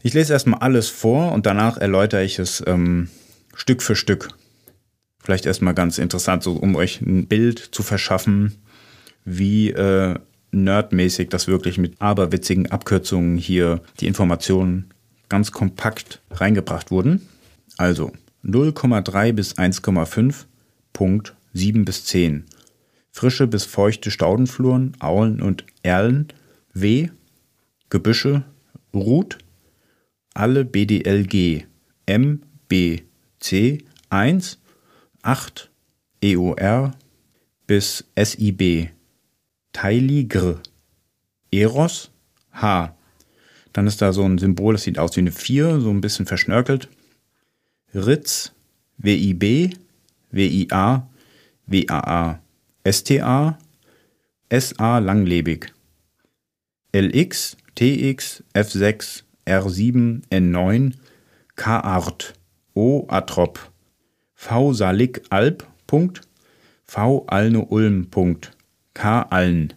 Ich 0.01 0.13
lese 0.13 0.33
erstmal 0.33 0.59
alles 0.59 0.89
vor 0.89 1.31
und 1.31 1.45
danach 1.45 1.77
erläutere 1.77 2.23
ich 2.23 2.39
es 2.39 2.63
ähm, 2.65 3.09
Stück 3.55 3.81
für 3.81 3.95
Stück. 3.95 4.29
Vielleicht 5.19 5.45
erstmal 5.45 5.73
ganz 5.73 5.97
interessant, 5.97 6.43
so 6.43 6.53
um 6.53 6.75
euch 6.75 7.01
ein 7.01 7.27
Bild 7.27 7.59
zu 7.59 7.83
verschaffen, 7.83 8.55
wie 9.25 9.71
äh, 9.71 10.15
nerdmäßig 10.51 11.29
das 11.29 11.47
wirklich 11.47 11.77
mit 11.77 12.01
aberwitzigen 12.01 12.71
Abkürzungen 12.71 13.37
hier 13.37 13.81
die 13.99 14.07
Informationen 14.07 14.93
ganz 15.29 15.51
kompakt 15.51 16.21
reingebracht 16.31 16.91
wurden. 16.91 17.27
Also 17.77 18.11
0,3 18.45 19.33
bis 19.33 19.57
1,5, 19.57 20.45
Punkt 20.93 21.35
7 21.53 21.85
bis 21.85 22.05
10. 22.05 22.45
Frische 23.17 23.47
bis 23.47 23.65
feuchte 23.65 24.11
Staudenfluren, 24.11 24.95
Aulen 24.99 25.41
und 25.41 25.65
Erlen, 25.81 26.27
W, 26.73 27.09
Gebüsche, 27.89 28.43
Ruth, 28.93 29.39
alle 30.35 30.63
BDLG, 30.63 31.65
M, 32.05 32.43
B, 32.67 33.01
C, 33.39 33.79
1, 34.11 34.59
8, 35.23 35.71
EOR 36.21 36.91
bis 37.65 38.05
SIB, 38.15 38.91
Teiligr, 39.73 40.61
Eros, 41.49 42.11
H, 42.51 42.95
dann 43.73 43.87
ist 43.87 43.99
da 43.99 44.13
so 44.13 44.25
ein 44.25 44.37
Symbol, 44.37 44.75
das 44.75 44.83
sieht 44.83 44.99
aus 44.99 45.15
wie 45.15 45.21
eine 45.21 45.31
4, 45.31 45.79
so 45.79 45.89
ein 45.89 46.01
bisschen 46.01 46.27
verschnörkelt. 46.27 46.87
Ritz, 47.95 48.51
WIB, 48.99 49.75
WIA, 50.29 51.09
WAA, 51.65 52.41
STA, 52.89 53.57
SA 54.49 54.99
langlebig. 54.99 55.73
LX, 56.93 57.57
TX, 57.75 58.43
F6, 58.53 59.23
R7, 59.45 60.21
N9, 60.31 60.93
K-Art, 61.57 62.33
O 62.73 63.05
Atrop, 63.09 63.71
V 64.35 64.71
Salik 64.71 65.21
Alp, 65.29 65.67
Punkt, 65.85 66.21
V 66.85 67.25
Alne 67.27 67.65
Ulm, 67.65 68.09
Punkt, 68.09 68.51
K 68.93 69.21
Allen. 69.23 69.73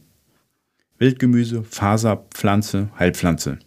Wildgemüse, 0.98 1.64
Faser, 1.64 2.28
Pflanze, 2.30 2.90
Heilpflanze. 2.96 3.58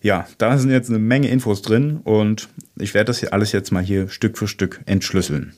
Ja, 0.00 0.28
da 0.38 0.56
sind 0.58 0.70
jetzt 0.70 0.90
eine 0.90 1.00
Menge 1.00 1.28
Infos 1.28 1.60
drin 1.62 1.96
und 2.04 2.48
ich 2.78 2.94
werde 2.94 3.06
das 3.06 3.18
hier 3.18 3.32
alles 3.32 3.50
jetzt 3.50 3.72
mal 3.72 3.82
hier 3.82 4.08
Stück 4.08 4.38
für 4.38 4.46
Stück 4.46 4.80
entschlüsseln. 4.86 5.54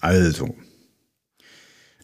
Also, 0.00 0.54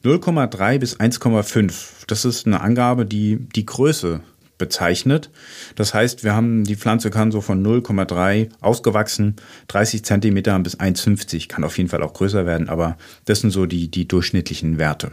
0,3 0.05 0.79
bis 0.79 1.01
1,5, 1.01 2.05
das 2.07 2.27
ist 2.27 2.47
eine 2.47 2.61
Angabe, 2.61 3.07
die 3.07 3.39
die 3.57 3.65
Größe 3.65 4.21
bezeichnet. 4.59 5.31
Das 5.77 5.95
heißt, 5.95 6.25
wir 6.25 6.35
haben, 6.35 6.65
die 6.65 6.77
Pflanze 6.77 7.11
kann 7.11 7.33
so 7.33 7.41
von 7.41 7.65
0,3 7.65 8.51
ausgewachsen, 8.61 9.37
30 9.69 10.05
Zentimeter 10.05 10.59
bis 10.59 10.79
1,50, 10.79 11.49
kann 11.49 11.65
auf 11.65 11.79
jeden 11.79 11.89
Fall 11.89 12.03
auch 12.03 12.13
größer 12.13 12.45
werden, 12.45 12.69
aber 12.69 12.99
das 13.25 13.41
sind 13.41 13.51
so 13.51 13.65
die, 13.65 13.91
die 13.91 14.07
durchschnittlichen 14.07 14.79
Werte. 14.79 15.13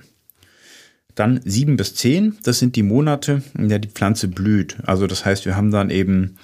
Dann 1.15 1.39
7 1.43 1.77
bis 1.77 1.95
10, 1.95 2.39
das 2.43 2.59
sind 2.59 2.75
die 2.75 2.83
Monate, 2.83 3.43
in 3.57 3.69
der 3.69 3.79
die 3.79 3.89
Pflanze 3.89 4.27
blüht. 4.27 4.77
Also 4.83 5.07
das 5.07 5.25
heißt, 5.25 5.45
wir 5.45 5.55
haben 5.55 5.71
dann 5.71 5.89
eben 5.89 6.37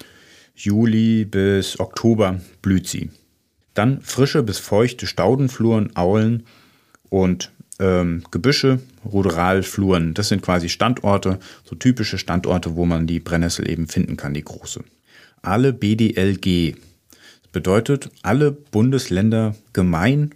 Juli 0.55 1.25
bis 1.25 1.79
Oktober 1.79 2.39
blüht 2.61 2.87
sie. 2.87 3.11
Dann 3.73 4.01
frische 4.01 4.41
bis 4.41 4.57
feuchte 4.57 5.05
Staudenfluren, 5.05 5.95
Aulen 5.95 6.43
und 7.09 7.51
ähm, 7.79 8.23
Gebüsche, 8.31 8.79
Ruderalfluren. 9.05 10.13
Das 10.13 10.29
sind 10.29 10.41
quasi 10.41 10.69
Standorte, 10.69 11.39
so 11.63 11.75
typische 11.75 12.17
Standorte, 12.17 12.75
wo 12.75 12.85
man 12.85 13.07
die 13.07 13.19
Brennnessel 13.19 13.69
eben 13.69 13.87
finden 13.87 14.17
kann, 14.17 14.33
die 14.33 14.43
große. 14.43 14.83
Alle 15.41 15.73
BDLG. 15.73 16.75
Das 17.43 17.51
bedeutet 17.51 18.09
alle 18.21 18.51
Bundesländer 18.51 19.55
gemein. 19.73 20.33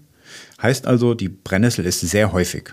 Heißt 0.62 0.88
also, 0.88 1.14
die 1.14 1.30
Brennnessel 1.30 1.86
ist 1.86 2.02
sehr 2.02 2.32
häufig. 2.32 2.72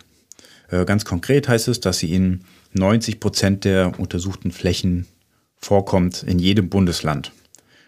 Äh, 0.70 0.84
ganz 0.84 1.04
konkret 1.04 1.48
heißt 1.48 1.68
es, 1.68 1.80
dass 1.80 1.98
sie 1.98 2.14
in 2.14 2.44
90 2.74 3.20
Prozent 3.20 3.64
der 3.64 3.98
untersuchten 3.98 4.50
Flächen 4.50 5.06
vorkommt 5.56 6.22
in 6.22 6.38
jedem 6.38 6.68
Bundesland. 6.68 7.32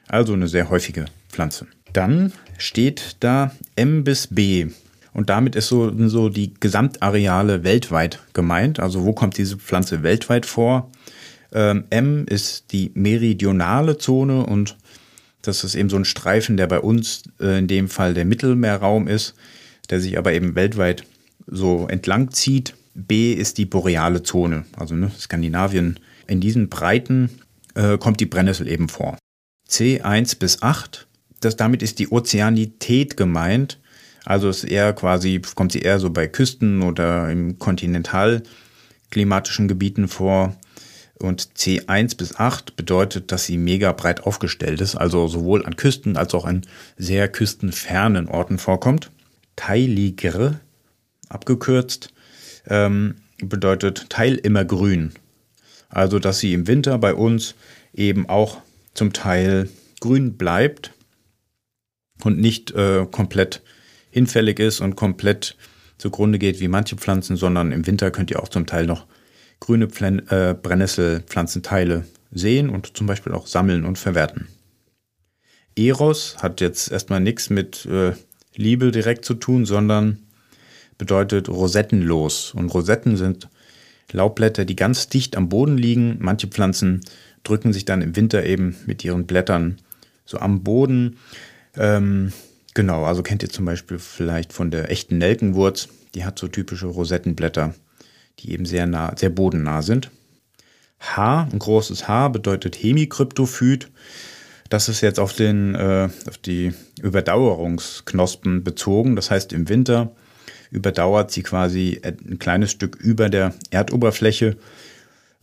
Also 0.09 0.33
eine 0.33 0.49
sehr 0.49 0.71
häufige 0.71 1.05
Pflanze. 1.29 1.67
Dann 1.93 2.33
steht 2.59 3.17
da 3.21 3.53
M 3.77 4.05
bis 4.05 4.27
B. 4.27 4.69
Und 5.13 5.31
damit 5.31 5.57
ist 5.57 5.69
so, 5.69 5.93
so 6.09 6.29
die 6.29 6.55
Gesamtareale 6.55 7.65
weltweit 7.65 8.21
gemeint. 8.33 8.81
Also 8.81 9.05
wo 9.05 9.13
kommt 9.13 9.39
diese 9.39 9.57
Pflanze 9.57 10.03
weltweit 10.03 10.47
vor? 10.47 10.91
Ähm, 11.53 11.85
M 11.91 12.27
ist 12.27 12.73
die 12.73 12.93
meridionale 12.95 13.99
Zone 13.99 14.47
und 14.47 14.77
das 15.43 15.65
ist 15.65 15.75
eben 15.75 15.89
so 15.89 15.97
ein 15.97 16.05
Streifen, 16.05 16.57
der 16.57 16.67
bei 16.67 16.81
uns 16.81 17.23
äh, 17.41 17.59
in 17.59 17.67
dem 17.67 17.89
Fall 17.89 18.15
der 18.15 18.25
Mittelmeerraum 18.25 19.09
ist, 19.09 19.35
der 19.89 20.01
sich 20.01 20.19
aber 20.19 20.33
eben 20.33 20.55
weltweit 20.55 21.05
so 21.47 21.89
entlang 21.89 22.31
zieht. 22.31 22.75
B 22.95 23.33
ist 23.33 23.59
die 23.59 23.65
boreale 23.65 24.23
Zone, 24.23 24.65
also 24.77 24.95
ne, 24.95 25.11
Skandinavien. 25.19 25.99
In 26.27 26.41
diesen 26.41 26.69
Breiten 26.69 27.31
äh, 27.75 27.99
kommt 27.99 28.21
die 28.21 28.27
Brennnessel 28.27 28.69
eben 28.69 28.89
vor. 28.89 29.17
C1 29.69 30.39
bis 30.39 30.63
8, 30.63 31.07
das, 31.41 31.57
damit 31.57 31.83
ist 31.83 31.99
die 31.99 32.11
Ozeanität 32.11 33.17
gemeint. 33.17 33.80
Also 34.25 34.49
ist 34.49 34.65
eher 34.65 34.93
quasi, 34.93 35.41
kommt 35.55 35.71
sie 35.73 35.81
eher 35.81 35.99
so 35.99 36.11
bei 36.11 36.29
Küsten 36.29 36.83
oder 36.83 37.31
im 37.31 37.59
kontinentalklimatischen 37.59 39.67
Gebieten 39.69 40.09
vor. 40.09 40.57
Und 41.19 41.51
C1 41.57 42.17
bis 42.17 42.37
8 42.37 42.77
bedeutet, 42.77 43.31
dass 43.31 43.45
sie 43.45 43.59
mega 43.59 43.93
breit 43.93 44.25
aufgestellt 44.25 44.81
ist, 44.81 44.97
also 44.97 45.29
sowohl 45.29 45.67
an 45.67 45.77
Küsten 45.77 46.17
als 46.17 46.33
auch 46.35 46.47
an 46.47 46.63
sehr 46.97 47.29
küstenfernen 47.29 48.27
Orten 48.29 48.59
vorkommt. 48.59 49.11
Teiligere 49.55 50.61
abgekürzt, 51.29 52.15
ähm, 52.67 53.17
bedeutet 53.43 54.09
Teil 54.09 54.37
immer 54.37 54.65
grün. 54.65 55.13
Also, 55.89 56.19
dass 56.19 56.39
sie 56.39 56.55
im 56.55 56.67
Winter 56.67 56.97
bei 56.99 57.15
uns 57.15 57.55
eben 57.93 58.29
auch 58.29 58.63
zum 58.95 59.13
Teil 59.13 59.69
grün 60.01 60.37
bleibt 60.37 60.93
und 62.23 62.39
nicht 62.39 62.73
äh, 62.73 63.07
komplett 63.11 63.63
hinfällig 64.11 64.59
ist 64.59 64.81
und 64.81 64.97
komplett 64.97 65.57
zugrunde 65.99 66.39
geht 66.39 66.61
wie 66.61 66.69
manche 66.69 66.97
Pflanzen, 66.97 67.37
sondern 67.37 67.73
im 67.73 67.87
Winter 67.87 68.11
könnt 68.11 68.31
ihr 68.31 68.43
auch 68.43 68.49
zum 68.49 68.67
Teil 68.67 68.87
noch 68.87 69.07
grüne 69.61 69.89
Pfl 69.89 70.23
äh, 70.29 70.55
Brennnesselpflanzenteile 70.55 72.05
sehen 72.33 72.71
und 72.71 72.97
zum 72.97 73.07
Beispiel 73.07 73.33
auch 73.33 73.47
sammeln 73.47 73.85
und 73.85 73.99
verwerten. 73.99 74.49
Eros 75.77 76.37
hat 76.39 76.61
jetzt 76.61 76.91
erstmal 76.91 77.21
nichts 77.21 77.51
mit 77.51 77.87
äh, 77.87 78.13
Liebe 78.57 78.91
direkt 78.91 79.25
zu 79.25 79.35
tun, 79.35 79.65
sondern 79.65 80.19
bedeutet 80.99 81.49
rosettenlos. 81.49 82.53
Und 82.55 82.69
Rosetten 82.71 83.17
sind 83.17 83.49
Laubblätter, 84.13 84.65
die 84.65 84.77
ganz 84.77 85.09
dicht 85.09 85.37
am 85.37 85.49
Boden 85.49 85.79
liegen. 85.79 86.17
Manche 86.21 86.49
Pflanzen 86.49 87.01
drücken 87.45 87.73
sich 87.73 87.85
dann 87.85 88.03
im 88.03 88.17
Winter 88.17 88.45
eben 88.45 88.77
mit 88.87 89.05
ihren 89.05 89.27
Blättern 89.27 89.79
so 90.25 90.39
am 90.39 90.63
Boden. 90.63 91.17
Ähm, 91.77 92.33
genau, 92.75 93.05
also 93.05 93.23
kennt 93.23 93.43
ihr 93.43 93.51
zum 93.51 93.65
Beispiel 93.65 93.99
vielleicht 93.99 94.53
von 94.53 94.71
der 94.71 94.91
echten 94.91 95.19
Nelkenwurz. 95.19 95.89
Die 96.15 96.25
hat 96.25 96.39
so 96.39 96.49
typische 96.49 96.87
Rosettenblätter, 96.87 97.75
die 98.39 98.53
eben 98.53 98.65
sehr 98.65 98.87
nah, 98.87 99.15
sehr 99.17 99.31
bodennah 99.31 99.83
sind. 99.83 100.11
H, 101.01 101.49
ein 101.51 101.59
großes 101.59 102.09
H, 102.09 102.29
bedeutet 102.29 102.77
Hemikryptophyt. 102.77 103.89
Das 104.69 104.89
ist 104.89 105.01
jetzt 105.01 105.19
auf, 105.19 105.33
den, 105.33 105.75
äh, 105.75 106.09
auf 106.29 106.39
die 106.39 106.73
Überdauerungsknospen 107.03 108.63
bezogen. 108.63 109.17
Das 109.17 109.31
heißt, 109.31 109.53
im 109.53 109.69
Winter 109.69 110.13
überdauert 110.71 111.31
sie 111.33 111.43
quasi 111.43 112.01
ein 112.05 112.39
kleines 112.39 112.71
Stück 112.71 112.97
über 112.97 113.29
der 113.29 113.55
Erdoberfläche 113.71 114.57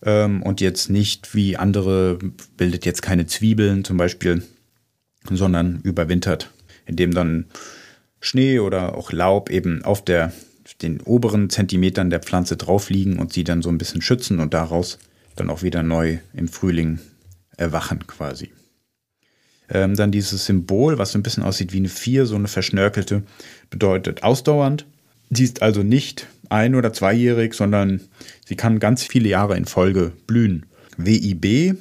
ähm, 0.02 0.42
und 0.44 0.62
jetzt 0.62 0.90
nicht 0.90 1.36
wie 1.36 1.58
andere, 1.58 2.20
bildet 2.56 2.86
jetzt 2.86 3.02
keine 3.02 3.26
Zwiebeln 3.26 3.84
zum 3.84 3.98
Beispiel, 3.98 4.44
sondern 5.30 5.82
überwintert, 5.84 6.52
indem 6.88 7.14
dann 7.14 7.46
Schnee 8.20 8.60
oder 8.60 8.96
auch 8.96 9.12
Laub 9.12 9.50
eben 9.50 9.84
auf 9.84 10.04
der, 10.04 10.34
den 10.82 11.02
oberen 11.02 11.50
Zentimetern 11.50 12.10
der 12.10 12.22
Pflanze 12.22 12.58
drauf 12.58 12.90
liegen 12.90 13.20
und 13.20 13.34
sie 13.34 13.44
dann 13.44 13.62
so 13.62 13.70
ein 13.70 13.78
bisschen 13.78 14.02
schützen 14.02 14.40
und 14.40 14.54
daraus 14.54 14.98
dann 15.36 15.50
auch 15.50 15.62
wieder 15.62 15.84
neu 15.84 16.18
im 16.34 16.48
Frühling 16.48 17.00
erwachen 17.58 18.08
quasi. 18.08 18.50
Ähm, 19.70 19.96
dann 19.96 20.12
dieses 20.12 20.46
Symbol, 20.46 20.98
was 20.98 21.12
so 21.12 21.20
ein 21.20 21.24
bisschen 21.24 21.44
aussieht 21.44 21.74
wie 21.74 21.78
eine 21.78 21.90
4, 21.90 22.26
so 22.26 22.36
eine 22.36 22.48
verschnörkelte, 22.48 23.24
bedeutet 23.70 24.24
ausdauernd. 24.24 24.86
Sie 25.30 25.44
ist 25.44 25.62
also 25.62 25.84
nicht 25.84 26.28
ein- 26.50 26.76
oder 26.76 26.94
zweijährig, 26.94 27.54
sondern 27.54 28.02
sie 28.46 28.56
kann 28.56 28.80
ganz 28.80 29.04
viele 29.04 29.28
Jahre 29.28 29.58
in 29.58 29.66
Folge 29.66 30.14
blühen. 30.26 30.66
WIB 30.98 31.78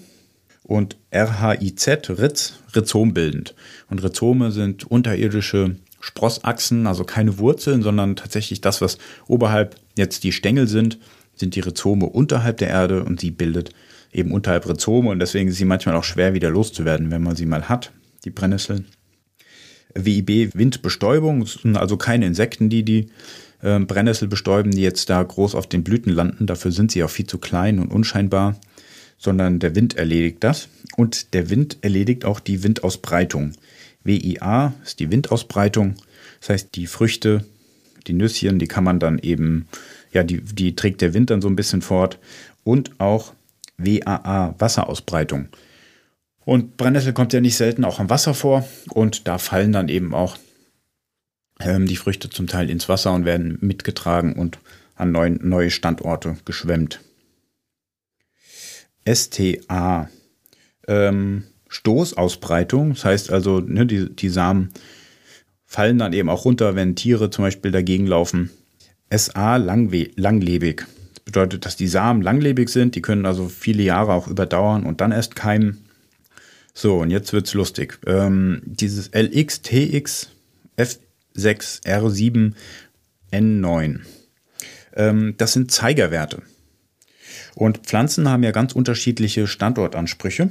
und 0.67 0.97
RHIZ, 1.13 2.11
Ritz, 2.11 2.55
rhizombildend. 2.75 3.55
Und 3.89 4.03
Rhizome 4.03 4.51
sind 4.51 4.85
unterirdische 4.85 5.77
Sprossachsen, 6.01 6.87
also 6.87 7.05
keine 7.05 7.39
Wurzeln, 7.39 7.83
sondern 7.83 8.17
tatsächlich 8.17 8.61
das, 8.61 8.81
was 8.81 8.99
oberhalb 9.29 9.77
jetzt 9.97 10.25
die 10.25 10.33
Stängel 10.33 10.67
sind, 10.67 10.99
sind 11.37 11.55
die 11.55 11.61
Rhizome 11.61 12.07
unterhalb 12.07 12.59
der 12.59 12.69
Erde 12.69 13.05
und 13.05 13.21
sie 13.21 13.31
bildet 13.31 13.71
eben 14.13 14.33
unterhalb 14.33 14.69
Rhizome 14.69 15.11
und 15.11 15.21
deswegen 15.21 15.49
ist 15.49 15.57
sie 15.57 15.65
manchmal 15.65 15.95
auch 15.95 16.05
schwer 16.05 16.35
wieder 16.35 16.51
loszuwerden, 16.51 17.11
wenn 17.11 17.23
man 17.23 17.37
sie 17.37 17.47
mal 17.47 17.69
hat, 17.69 17.93
die 18.25 18.31
Brennnesseln. 18.31 18.87
WIB 19.95 20.55
Windbestäubung, 20.55 21.47
sind 21.47 21.77
also 21.77 21.97
keine 21.97 22.27
Insekten, 22.27 22.69
die 22.69 22.83
die 22.83 23.07
äh, 23.63 23.79
Brennnessel 23.79 24.29
bestäuben, 24.29 24.71
die 24.73 24.83
jetzt 24.83 25.09
da 25.11 25.23
groß 25.23 25.55
auf 25.55 25.69
den 25.69 25.85
Blüten 25.85 26.13
landen. 26.13 26.47
Dafür 26.47 26.73
sind 26.73 26.91
sie 26.91 27.05
auch 27.05 27.11
viel 27.11 27.27
zu 27.27 27.39
klein 27.39 27.79
und 27.79 27.93
unscheinbar, 27.93 28.57
sondern 29.19 29.59
der 29.59 29.75
Wind 29.75 29.97
erledigt 29.97 30.39
das. 30.41 30.69
Und 30.97 31.35
der 31.35 31.51
Wind 31.51 31.79
erledigt 31.83 32.25
auch 32.25 32.41
die 32.41 32.63
Windausbreitung. 32.63 33.53
WIA 34.05 34.75
ist 34.85 35.01
die 35.01 35.11
Windausbreitung. 35.11 35.97
Das 36.41 36.51
heißt, 36.51 36.75
die 36.75 36.87
Früchte, 36.87 37.45
die 38.07 38.13
Nüsschen, 38.13 38.59
die 38.59 38.69
kann 38.69 38.85
man 38.85 39.01
dann 39.01 39.19
eben, 39.19 39.67
ja, 40.13 40.23
die, 40.23 40.41
die 40.41 40.77
trägt 40.77 41.01
der 41.01 41.15
Wind 41.15 41.31
dann 41.31 41.43
so 41.43 41.49
ein 41.49 41.57
bisschen 41.57 41.83
fort. 41.83 42.19
Und 42.65 43.01
auch 43.01 43.33
WAA, 43.79 44.55
Wasserausbreitung. 44.59 45.49
Und 46.45 46.77
Brennnessel 46.77 47.13
kommt 47.13 47.33
ja 47.33 47.41
nicht 47.41 47.57
selten 47.57 47.85
auch 47.85 47.99
am 47.99 48.09
Wasser 48.09 48.33
vor 48.33 48.67
und 48.91 49.27
da 49.27 49.37
fallen 49.37 49.73
dann 49.73 49.89
eben 49.89 50.15
auch 50.15 50.39
ähm, 51.59 51.87
die 51.87 51.97
Früchte 51.97 52.31
zum 52.31 52.47
Teil 52.47 52.71
ins 52.71 52.89
Wasser 52.89 53.13
und 53.13 53.25
werden 53.25 53.59
mitgetragen 53.61 54.35
und 54.35 54.59
an 54.95 55.11
neuen, 55.11 55.41
neue 55.43 55.71
Standorte 55.71 56.37
geschwemmt. 56.45 57.01
STA, 59.07 60.11
ähm, 60.89 61.45
Stoßausbreitung, 61.69 62.91
das 62.95 63.05
heißt 63.05 63.31
also, 63.31 63.61
ne, 63.61 63.87
die, 63.87 64.15
die 64.15 64.29
Samen 64.29 64.71
fallen 65.67 65.99
dann 65.99 66.13
eben 66.13 66.29
auch 66.29 66.45
runter, 66.45 66.75
wenn 66.75 66.97
Tiere 66.97 67.31
zum 67.31 67.45
Beispiel 67.45 67.71
dagegen 67.71 68.07
laufen. 68.07 68.51
SA, 69.15 69.57
langwe 69.57 70.11
langlebig. 70.17 70.85
Das 71.15 71.25
bedeutet, 71.25 71.65
dass 71.65 71.77
die 71.77 71.89
Samen 71.89 72.23
langlebig 72.23 72.69
sind, 72.69 72.95
die 72.95 73.03
können 73.03 73.27
also 73.27 73.49
viele 73.49 73.83
Jahre 73.83 74.13
auch 74.13 74.29
überdauern 74.29 74.85
und 74.85 75.01
dann 75.01 75.13
erst 75.13 75.37
keimen. 75.37 75.85
So, 76.73 76.99
und 76.99 77.11
jetzt 77.11 77.33
wird's 77.33 77.55
lustig. 77.55 77.99
Ähm, 78.07 78.63
dieses 78.65 79.11
LX, 79.15 79.63
TX, 79.63 80.29
F6, 80.77 81.83
R7, 81.85 82.53
N9. 83.33 84.01
Ähm, 84.95 85.35
das 85.37 85.53
sind 85.53 85.71
Zeigerwerte. 85.71 86.43
Und 87.57 87.79
Pflanzen 87.79 88.29
haben 88.29 88.43
ja 88.43 88.51
ganz 88.51 88.75
unterschiedliche 88.75 89.47
Standortansprüche. 89.47 90.51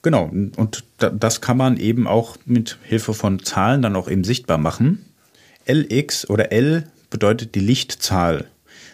Genau, 0.00 0.30
und 0.56 0.84
das 0.98 1.42
kann 1.42 1.58
man 1.58 1.76
eben 1.76 2.06
auch 2.06 2.38
mit 2.46 2.78
Hilfe 2.82 3.12
von 3.12 3.44
Zahlen 3.44 3.82
dann 3.82 3.94
auch 3.94 4.08
eben 4.08 4.24
sichtbar 4.24 4.56
machen. 4.56 5.04
LX 5.68 6.28
oder 6.30 6.50
L 6.50 6.84
bedeutet 7.10 7.54
die 7.54 7.60
Lichtzahl. 7.60 8.46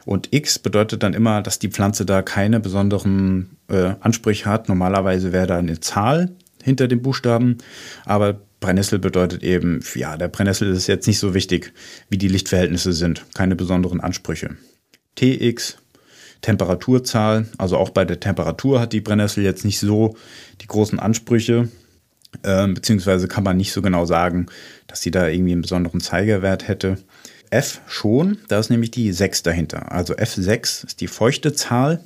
Und 0.05 0.29
X 0.33 0.59
bedeutet 0.59 1.05
dann 1.05 1.14
immer, 1.14 1.40
dass 1.40 1.61
die 1.61 1.69
Pflanze 1.69 2.05
da 2.05 2.23
keine 2.23 2.59
besonderen 2.59 3.57
äh, 3.69 3.95
Ansprüche 4.01 4.47
hat. 4.47 4.69
Normalerweise 4.69 5.33
wäre 5.33 5.47
da 5.47 5.57
eine 5.57 5.79
Zahl 5.79 6.33
hinter 6.62 6.88
dem 6.88 7.01
Buchstaben, 7.01 7.59
aber 8.05 8.40
Brennnessel 8.59 8.99
bedeutet 8.99 9.45
eben, 9.45 9.81
ja, 9.95 10.16
der 10.16 10.29
Brennnessel 10.29 10.71
ist 10.73 10.88
jetzt 10.88 11.07
nicht 11.07 11.19
so 11.21 11.33
wichtig, 11.33 11.73
wie 12.09 12.19
die 12.19 12.29
Lichtverhältnisse 12.29 12.93
sind. 12.93 13.25
Keine 13.35 13.55
besonderen 13.57 14.01
Ansprüche. 14.01 14.57
TX, 15.14 15.79
Temperaturzahl, 16.40 17.46
also 17.59 17.76
auch 17.76 17.90
bei 17.90 18.05
der 18.05 18.20
Temperatur 18.20 18.81
hat 18.81 18.92
die 18.92 19.00
Brennnessel 19.00 19.44
jetzt 19.44 19.64
nicht 19.64 19.79
so 19.79 20.16
die 20.61 20.66
großen 20.66 20.98
Ansprüche, 20.98 21.68
äh, 22.42 22.66
beziehungsweise 22.68 23.29
kann 23.29 23.44
man 23.44 23.57
nicht 23.57 23.72
so 23.72 23.83
genau 23.83 24.07
sagen, 24.07 24.46
dass 24.87 25.03
sie 25.03 25.11
da 25.11 25.29
irgendwie 25.29 25.53
einen 25.53 25.62
besonderen 25.62 26.00
Zeigerwert 26.00 26.68
hätte. 26.68 26.98
F 27.50 27.81
schon, 27.87 28.38
da 28.48 28.59
ist 28.59 28.70
nämlich 28.70 28.90
die 28.92 29.12
6 29.12 29.42
dahinter. 29.42 29.92
Also 29.92 30.14
F6 30.14 30.87
ist 30.87 31.00
die 31.00 31.09
feuchte 31.09 31.53
Zahl 31.53 32.00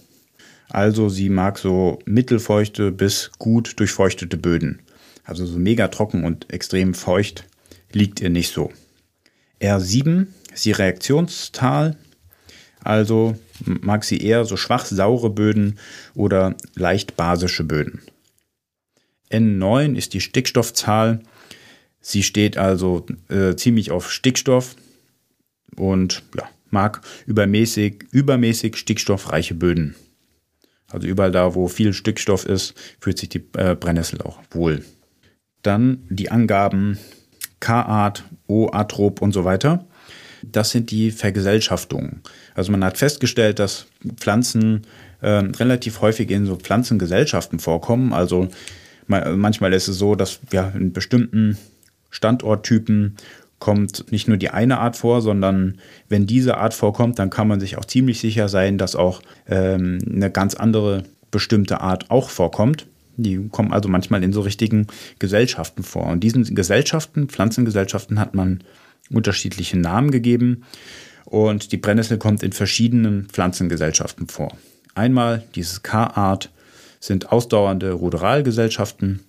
also 0.74 1.08
sie 1.08 1.28
mag 1.28 1.58
so 1.58 2.00
mittelfeuchte 2.04 2.90
bis 2.90 3.30
gut 3.38 3.78
durchfeuchtete 3.78 4.36
Böden. 4.36 4.82
Also 5.24 5.46
so 5.46 5.58
mega 5.58 5.88
trocken 5.88 6.24
und 6.24 6.52
extrem 6.52 6.94
feucht 6.94 7.44
liegt 7.92 8.20
ihr 8.20 8.30
nicht 8.30 8.52
so. 8.52 8.72
R7 9.60 10.26
ist 10.52 10.64
die 10.64 10.72
Reaktionszahl. 10.72 11.96
Also 12.82 13.36
mag 13.64 14.04
sie 14.04 14.18
eher 14.18 14.44
so 14.44 14.56
schwach 14.56 14.84
saure 14.84 15.30
Böden 15.30 15.78
oder 16.14 16.56
leicht 16.74 17.16
basische 17.16 17.64
Böden. 17.64 18.02
N9 19.30 19.96
ist 19.96 20.14
die 20.14 20.20
Stickstoffzahl. 20.20 21.20
Sie 22.00 22.22
steht 22.22 22.56
also 22.56 23.06
äh, 23.28 23.56
ziemlich 23.56 23.90
auf 23.90 24.10
Stickstoff 24.10 24.76
und 25.76 26.22
ja, 26.36 26.48
mag 26.70 27.00
übermäßig, 27.26 28.04
übermäßig 28.10 28.76
stickstoffreiche 28.76 29.54
Böden. 29.54 29.94
Also 30.90 31.08
überall 31.08 31.32
da, 31.32 31.54
wo 31.54 31.66
viel 31.68 31.92
Stickstoff 31.92 32.44
ist, 32.44 32.74
fühlt 33.00 33.18
sich 33.18 33.28
die 33.28 33.44
äh, 33.56 33.74
Brennnessel 33.74 34.20
auch 34.22 34.38
wohl. 34.50 34.84
Dann 35.62 36.04
die 36.10 36.30
Angaben 36.30 36.98
K-Art, 37.60 38.24
O-Atrop 38.46 39.22
und 39.22 39.32
so 39.32 39.44
weiter. 39.44 39.86
Das 40.52 40.70
sind 40.70 40.90
die 40.90 41.10
Vergesellschaftungen. 41.10 42.20
Also 42.54 42.72
man 42.72 42.84
hat 42.84 42.98
festgestellt, 42.98 43.58
dass 43.58 43.86
Pflanzen 44.16 44.82
äh, 45.20 45.28
relativ 45.28 46.00
häufig 46.00 46.30
in 46.30 46.46
so 46.46 46.56
Pflanzengesellschaften 46.56 47.58
vorkommen. 47.58 48.12
Also 48.12 48.48
manchmal 49.06 49.72
ist 49.74 49.88
es 49.88 49.98
so, 49.98 50.14
dass 50.14 50.40
wir 50.50 50.72
in 50.74 50.92
bestimmten 50.92 51.58
Standorttypen 52.10 53.16
kommt 53.58 54.12
nicht 54.12 54.28
nur 54.28 54.36
die 54.36 54.50
eine 54.50 54.78
Art 54.78 54.96
vor, 54.96 55.22
sondern 55.22 55.78
wenn 56.08 56.26
diese 56.26 56.58
Art 56.58 56.74
vorkommt, 56.74 57.18
dann 57.18 57.30
kann 57.30 57.48
man 57.48 57.60
sich 57.60 57.78
auch 57.78 57.84
ziemlich 57.84 58.20
sicher 58.20 58.48
sein, 58.48 58.76
dass 58.76 58.94
auch 58.94 59.22
ähm, 59.48 59.98
eine 60.06 60.30
ganz 60.30 60.54
andere 60.54 61.04
bestimmte 61.30 61.80
Art 61.80 62.10
auch 62.10 62.28
vorkommt. 62.28 62.86
Die 63.16 63.48
kommen 63.48 63.72
also 63.72 63.88
manchmal 63.88 64.22
in 64.22 64.32
so 64.32 64.42
richtigen 64.42 64.86
Gesellschaften 65.18 65.82
vor. 65.82 66.06
Und 66.06 66.20
diesen 66.20 66.54
Gesellschaften, 66.54 67.28
Pflanzengesellschaften, 67.28 68.18
hat 68.18 68.34
man 68.34 68.62
unterschiedliche 69.10 69.78
Namen 69.78 70.10
gegeben. 70.10 70.64
Und 71.24 71.72
die 71.72 71.76
Brennnessel 71.76 72.18
kommt 72.18 72.42
in 72.42 72.52
verschiedenen 72.52 73.26
Pflanzengesellschaften 73.26 74.28
vor. 74.28 74.56
Einmal 74.94 75.44
dieses 75.54 75.82
K-Art 75.82 76.50
sind 77.00 77.32
ausdauernde 77.32 77.92
Ruderalgesellschaften. 77.92 79.20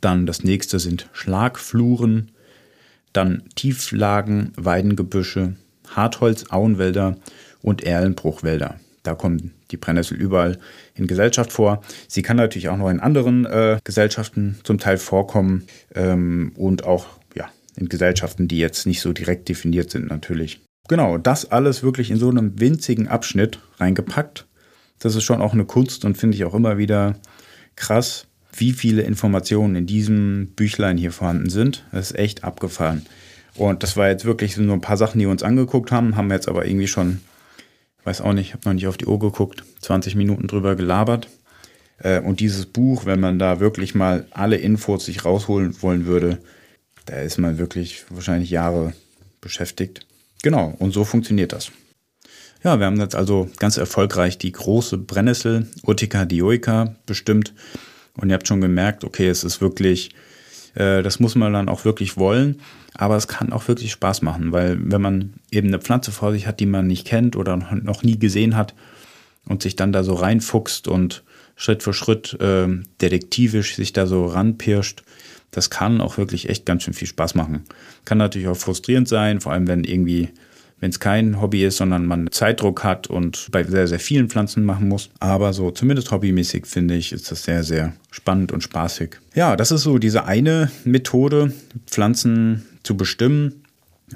Dann 0.00 0.26
das 0.26 0.44
nächste 0.44 0.78
sind 0.78 1.08
Schlagfluren, 1.12 2.30
dann 3.12 3.42
Tieflagen, 3.54 4.52
Weidengebüsche, 4.56 5.56
Hartholz, 5.88 6.46
Auenwälder 6.50 7.16
und 7.62 7.82
Erlenbruchwälder. 7.82 8.78
Da 9.02 9.14
kommen 9.14 9.54
die 9.70 9.76
Brennnessel 9.76 10.16
überall 10.16 10.58
in 10.94 11.06
Gesellschaft 11.06 11.52
vor. 11.52 11.82
Sie 12.06 12.22
kann 12.22 12.36
natürlich 12.36 12.68
auch 12.68 12.76
noch 12.76 12.90
in 12.90 13.00
anderen 13.00 13.46
äh, 13.46 13.78
Gesellschaften 13.82 14.58
zum 14.62 14.78
Teil 14.78 14.98
vorkommen 14.98 15.66
ähm, 15.94 16.52
und 16.56 16.84
auch 16.84 17.06
in 17.80 17.88
Gesellschaften, 17.88 18.46
die 18.46 18.58
jetzt 18.58 18.86
nicht 18.86 19.00
so 19.00 19.12
direkt 19.12 19.48
definiert 19.48 19.90
sind 19.90 20.08
natürlich. 20.08 20.60
Genau, 20.88 21.18
das 21.18 21.50
alles 21.50 21.82
wirklich 21.82 22.10
in 22.10 22.18
so 22.18 22.28
einem 22.28 22.58
winzigen 22.60 23.08
Abschnitt 23.08 23.60
reingepackt. 23.78 24.46
Das 24.98 25.14
ist 25.14 25.24
schon 25.24 25.40
auch 25.40 25.54
eine 25.54 25.64
Kunst 25.64 26.04
und 26.04 26.18
finde 26.18 26.36
ich 26.36 26.44
auch 26.44 26.54
immer 26.54 26.78
wieder 26.78 27.16
krass, 27.76 28.26
wie 28.52 28.72
viele 28.72 29.02
Informationen 29.02 29.76
in 29.76 29.86
diesem 29.86 30.48
Büchlein 30.56 30.98
hier 30.98 31.12
vorhanden 31.12 31.48
sind. 31.48 31.84
Das 31.92 32.10
ist 32.10 32.18
echt 32.18 32.44
abgefahren. 32.44 33.06
Und 33.54 33.82
das 33.82 33.96
war 33.96 34.08
jetzt 34.08 34.24
wirklich 34.24 34.54
so 34.54 34.62
ein 34.62 34.80
paar 34.80 34.96
Sachen, 34.96 35.18
die 35.18 35.26
wir 35.26 35.30
uns 35.30 35.42
angeguckt 35.42 35.92
haben, 35.92 36.16
haben 36.16 36.28
wir 36.28 36.34
jetzt 36.34 36.48
aber 36.48 36.66
irgendwie 36.66 36.88
schon, 36.88 37.20
weiß 38.04 38.20
auch 38.20 38.32
nicht, 38.32 38.48
ich 38.48 38.52
habe 38.54 38.68
noch 38.68 38.74
nicht 38.74 38.86
auf 38.86 38.96
die 38.96 39.06
Uhr 39.06 39.18
geguckt, 39.18 39.64
20 39.80 40.14
Minuten 40.14 40.46
drüber 40.46 40.76
gelabert. 40.76 41.28
Äh, 41.98 42.20
und 42.20 42.40
dieses 42.40 42.66
Buch, 42.66 43.06
wenn 43.06 43.20
man 43.20 43.38
da 43.38 43.60
wirklich 43.60 43.94
mal 43.94 44.26
alle 44.30 44.56
Infos 44.56 45.04
sich 45.04 45.24
rausholen 45.24 45.82
wollen 45.82 46.06
würde, 46.06 46.38
da 47.10 47.22
ist 47.22 47.38
man 47.38 47.58
wirklich 47.58 48.04
wahrscheinlich 48.08 48.50
Jahre 48.50 48.92
beschäftigt. 49.40 50.06
Genau, 50.42 50.74
und 50.78 50.92
so 50.92 51.04
funktioniert 51.04 51.52
das. 51.52 51.72
Ja, 52.62 52.78
wir 52.78 52.86
haben 52.86 53.00
jetzt 53.00 53.16
also 53.16 53.48
ganz 53.58 53.78
erfolgreich 53.78 54.38
die 54.38 54.52
große 54.52 54.96
Brennnessel 54.96 55.66
Urtica 55.82 56.24
dioica 56.24 56.94
bestimmt. 57.06 57.52
Und 58.16 58.28
ihr 58.28 58.34
habt 58.34 58.46
schon 58.46 58.60
gemerkt, 58.60 59.02
okay, 59.02 59.28
es 59.28 59.42
ist 59.42 59.60
wirklich, 59.60 60.10
äh, 60.74 61.02
das 61.02 61.18
muss 61.18 61.34
man 61.34 61.52
dann 61.52 61.68
auch 61.68 61.84
wirklich 61.84 62.16
wollen. 62.16 62.60
Aber 62.94 63.16
es 63.16 63.26
kann 63.26 63.52
auch 63.52 63.66
wirklich 63.66 63.90
Spaß 63.90 64.22
machen, 64.22 64.52
weil 64.52 64.78
wenn 64.80 65.00
man 65.00 65.34
eben 65.50 65.68
eine 65.68 65.80
Pflanze 65.80 66.12
vor 66.12 66.32
sich 66.32 66.46
hat, 66.46 66.60
die 66.60 66.66
man 66.66 66.86
nicht 66.86 67.06
kennt 67.06 67.34
oder 67.34 67.56
noch 67.56 68.02
nie 68.02 68.18
gesehen 68.18 68.56
hat 68.56 68.74
und 69.46 69.62
sich 69.62 69.74
dann 69.74 69.92
da 69.92 70.04
so 70.04 70.14
reinfuchst 70.14 70.86
und 70.86 71.24
Schritt 71.56 71.82
für 71.82 71.92
Schritt 71.92 72.38
äh, 72.40 72.68
detektivisch 73.00 73.74
sich 73.74 73.92
da 73.92 74.06
so 74.06 74.26
ranpirscht, 74.26 75.02
das 75.50 75.70
kann 75.70 76.00
auch 76.00 76.18
wirklich 76.18 76.48
echt 76.48 76.66
ganz 76.66 76.84
schön 76.84 76.94
viel 76.94 77.08
Spaß 77.08 77.34
machen. 77.34 77.64
Kann 78.04 78.18
natürlich 78.18 78.48
auch 78.48 78.56
frustrierend 78.56 79.08
sein, 79.08 79.40
vor 79.40 79.52
allem 79.52 79.66
wenn 79.66 79.84
irgendwie, 79.84 80.28
wenn 80.78 80.90
es 80.90 81.00
kein 81.00 81.40
Hobby 81.40 81.64
ist, 81.64 81.78
sondern 81.78 82.06
man 82.06 82.30
Zeitdruck 82.30 82.84
hat 82.84 83.08
und 83.08 83.48
bei 83.50 83.64
sehr, 83.64 83.88
sehr 83.88 83.98
vielen 83.98 84.28
Pflanzen 84.28 84.64
machen 84.64 84.88
muss. 84.88 85.10
Aber 85.18 85.52
so 85.52 85.70
zumindest 85.70 86.10
hobbymäßig 86.10 86.66
finde 86.66 86.94
ich, 86.94 87.12
ist 87.12 87.30
das 87.30 87.44
sehr, 87.44 87.64
sehr 87.64 87.94
spannend 88.10 88.52
und 88.52 88.62
spaßig. 88.62 89.16
Ja, 89.34 89.56
das 89.56 89.72
ist 89.72 89.82
so 89.82 89.98
diese 89.98 90.24
eine 90.24 90.70
Methode, 90.84 91.52
Pflanzen 91.86 92.66
zu 92.82 92.96
bestimmen. 92.96 93.64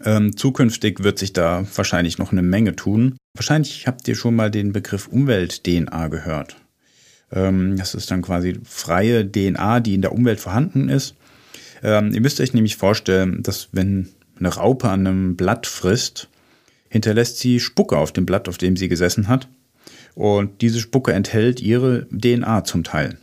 Ähm, 0.05 0.37
zukünftig 0.37 1.03
wird 1.05 1.19
sich 1.19 1.33
da 1.33 1.65
wahrscheinlich 1.75 2.19
noch 2.19 2.33
eine 2.33 2.43
Menge 2.43 2.75
tun. 2.75 3.17
Wahrscheinlich 3.37 3.87
habt 3.87 4.07
ihr 4.09 4.15
schon 4.15 4.35
mal 4.35 4.51
den 4.51 4.73
Begriff 4.73 5.09
Umwelt-DNA 5.09 6.09
gehört. 6.09 6.57
Ähm, 7.33 7.77
das 7.77 7.95
ist 7.95 8.11
dann 8.11 8.23
quasi 8.23 8.59
freie 8.65 9.31
DNA, 9.31 9.81
die 9.81 9.95
in 9.95 10.03
der 10.03 10.13
Umwelt 10.13 10.41
vorhanden 10.41 10.89
ist. 10.89 11.15
Ähm, 11.85 12.13
ihr 12.13 12.21
müsst 12.21 12.41
euch 12.41 12.55
nämlich 12.55 12.77
vorstellen, 12.77 13.43
dass 13.43 13.69
wenn 13.73 14.09
eine 14.39 14.49
Raupe 14.49 14.89
an 14.89 15.07
einem 15.07 15.37
Blatt 15.37 15.67
frisst, 15.69 16.29
hinterlässt 16.89 17.39
sie 17.39 17.61
Spucke 17.61 17.97
auf 17.99 18.11
dem 18.13 18.27
Blatt, 18.27 18.49
auf 18.49 18.59
dem 18.59 18.77
sie 18.77 18.89
gesessen 18.89 19.29
hat. 19.29 19.47
Und 20.15 20.63
diese 20.63 20.81
Spucke 20.81 21.13
enthält 21.13 21.61
ihre 21.61 22.07
DNA 22.09 22.65
zum 22.65 22.83
Teil. 22.85 23.19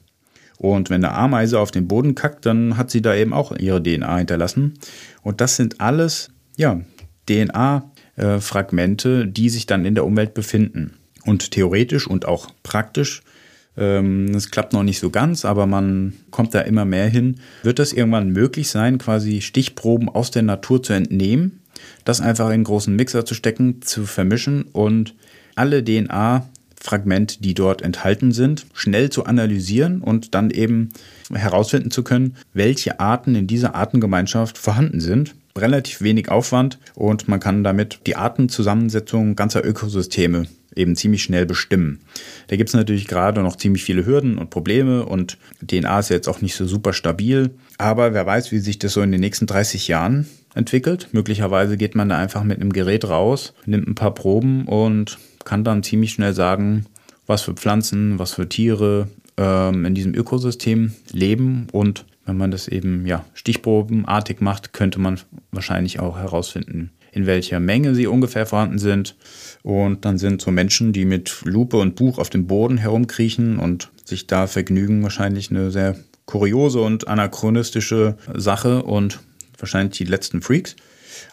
Und 0.58 0.90
wenn 0.92 1.04
eine 1.04 1.16
Ameise 1.16 1.60
auf 1.60 1.72
den 1.72 1.88
Boden 1.88 2.14
kackt, 2.14 2.46
dann 2.46 2.78
hat 2.78 2.92
sie 2.92 3.02
da 3.02 3.16
eben 3.16 3.34
auch 3.34 3.52
ihre 3.58 3.82
DNA 3.82 4.20
hinterlassen. 4.20 4.76
Und 5.24 5.42
das 5.42 5.56
sind 5.56 5.82
alles, 5.82 6.30
ja, 6.56 6.82
DNA-Fragmente, 7.28 9.26
die 9.26 9.50
sich 9.50 9.66
dann 9.66 9.86
in 9.86 9.96
der 9.96 10.06
Umwelt 10.06 10.36
befinden. 10.36 10.98
Und 11.26 11.50
theoretisch 11.52 12.06
und 12.08 12.26
auch 12.26 12.52
praktisch 12.62 13.24
es 13.76 14.52
klappt 14.52 14.74
noch 14.74 14.84
nicht 14.84 15.00
so 15.00 15.10
ganz, 15.10 15.46
aber 15.46 15.66
man 15.66 16.14
kommt 16.30 16.54
da 16.54 16.62
immer 16.62 16.86
mehr 16.86 17.08
hin. 17.08 17.38
Wird 17.64 17.80
das 17.80 17.94
irgendwann 17.94 18.30
möglich 18.30 18.70
sein, 18.70 18.98
quasi 18.98 19.42
Stichproben 19.42 20.10
aus 20.10 20.30
der 20.30 20.42
Natur 20.42 20.84
zu 20.84 20.94
entnehmen, 20.94 21.62
das 22.04 22.20
einfach 22.20 22.48
in 22.48 22.54
einen 22.54 22.64
großen 22.66 22.96
Mixer 22.96 23.26
zu 23.26 23.34
stecken, 23.34 23.82
zu 23.82 24.06
vermischen 24.06 24.64
und 24.74 25.16
alle 25.56 25.84
DNA-Fragmente, 25.84 27.42
die 27.42 27.54
dort 27.54 27.82
enthalten 27.82 28.34
sind, 28.34 28.66
schnell 28.74 29.10
zu 29.10 29.26
analysieren 29.26 30.02
und 30.02 30.36
dann 30.36 30.50
eben 30.50 30.90
herausfinden 31.34 31.92
zu 31.92 32.04
können, 32.04 32.36
welche 32.54 33.00
Arten 33.00 33.36
in 33.36 33.48
dieser 33.48 33.76
Artengemeinschaft 33.76 34.58
vorhanden 34.58 35.00
sind 35.00 35.36
relativ 35.58 36.02
wenig 36.02 36.30
Aufwand 36.30 36.80
und 36.96 37.28
man 37.28 37.42
kann 37.42 37.64
damit 37.64 38.00
die 38.08 38.16
Artenzusammensetzung 38.16 39.36
ganzer 39.36 39.66
Ökosysteme 39.66 40.46
eben 40.76 40.96
ziemlich 40.96 41.24
schnell 41.24 41.46
bestimmen. 41.46 42.00
Da 42.48 42.56
gibt 42.56 42.70
es 42.70 42.76
natürlich 42.76 43.08
gerade 43.08 43.42
noch 43.42 43.56
ziemlich 43.56 43.84
viele 43.84 44.06
Hürden 44.06 44.38
und 44.38 44.50
Probleme 44.50 45.06
und 45.06 45.38
DNA 45.66 46.00
ist 46.00 46.10
jetzt 46.10 46.28
auch 46.28 46.42
nicht 46.42 46.56
so 46.56 46.66
super 46.66 46.94
stabil. 46.94 47.52
Aber 47.78 48.14
wer 48.14 48.26
weiß, 48.26 48.52
wie 48.52 48.60
sich 48.60 48.80
das 48.80 48.94
so 48.94 49.02
in 49.02 49.12
den 49.12 49.22
nächsten 49.22 49.48
30 49.48 49.88
Jahren 49.88 50.28
entwickelt. 50.56 51.10
Möglicherweise 51.12 51.78
geht 51.78 51.96
man 51.96 52.10
da 52.10 52.18
einfach 52.18 52.44
mit 52.44 52.60
einem 52.60 52.74
Gerät 52.74 53.08
raus, 53.08 53.54
nimmt 53.66 53.88
ein 53.88 53.96
paar 53.96 54.14
Proben 54.14 54.66
und 54.68 55.18
kann 55.46 55.64
dann 55.64 55.84
ziemlich 55.84 56.12
schnell 56.12 56.34
sagen, 56.34 56.86
was 57.26 57.44
für 57.44 57.54
Pflanzen, 57.54 58.20
was 58.20 58.34
für 58.34 58.50
Tiere 58.50 59.08
ähm, 59.38 59.86
in 59.86 59.96
diesem 59.96 60.14
Ökosystem 60.14 60.94
leben 61.12 61.68
und 61.72 62.06
wenn 62.26 62.38
man 62.38 62.52
das 62.52 62.68
eben 62.68 63.06
ja 63.08 63.26
stichprobenartig 63.34 64.42
macht, 64.42 64.74
könnte 64.74 65.00
man 65.00 65.20
wahrscheinlich 65.52 66.00
auch 66.00 66.18
herausfinden, 66.18 66.92
in 67.12 67.26
welcher 67.26 67.60
Menge 67.60 67.94
sie 67.96 68.08
ungefähr 68.08 68.46
vorhanden 68.46 68.80
sind. 68.80 69.16
Und 69.64 70.06
dann 70.06 70.18
sind 70.18 70.42
so 70.42 70.52
Menschen, 70.52 70.94
die 70.94 71.06
mit 71.06 71.42
Lupe 71.44 71.78
und 71.78 71.96
Buch 71.96 72.18
auf 72.18 72.30
dem 72.30 72.48
Boden 72.48 72.78
herumkriechen 72.78 73.60
und 73.60 73.90
sich 74.06 74.28
da 74.28 74.48
vergnügen, 74.48 75.04
wahrscheinlich 75.04 75.52
eine 75.52 75.72
sehr 75.72 75.96
kuriose 76.26 76.82
und 76.82 77.08
anachronistische 77.08 78.18
Sache 78.34 78.84
und 78.84 79.20
wahrscheinlich 79.58 79.98
die 79.98 80.06
letzten 80.06 80.42
Freaks. 80.42 80.76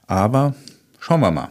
Aber 0.07 0.55
schauen 0.99 1.21
wir 1.21 1.31
mal. 1.31 1.49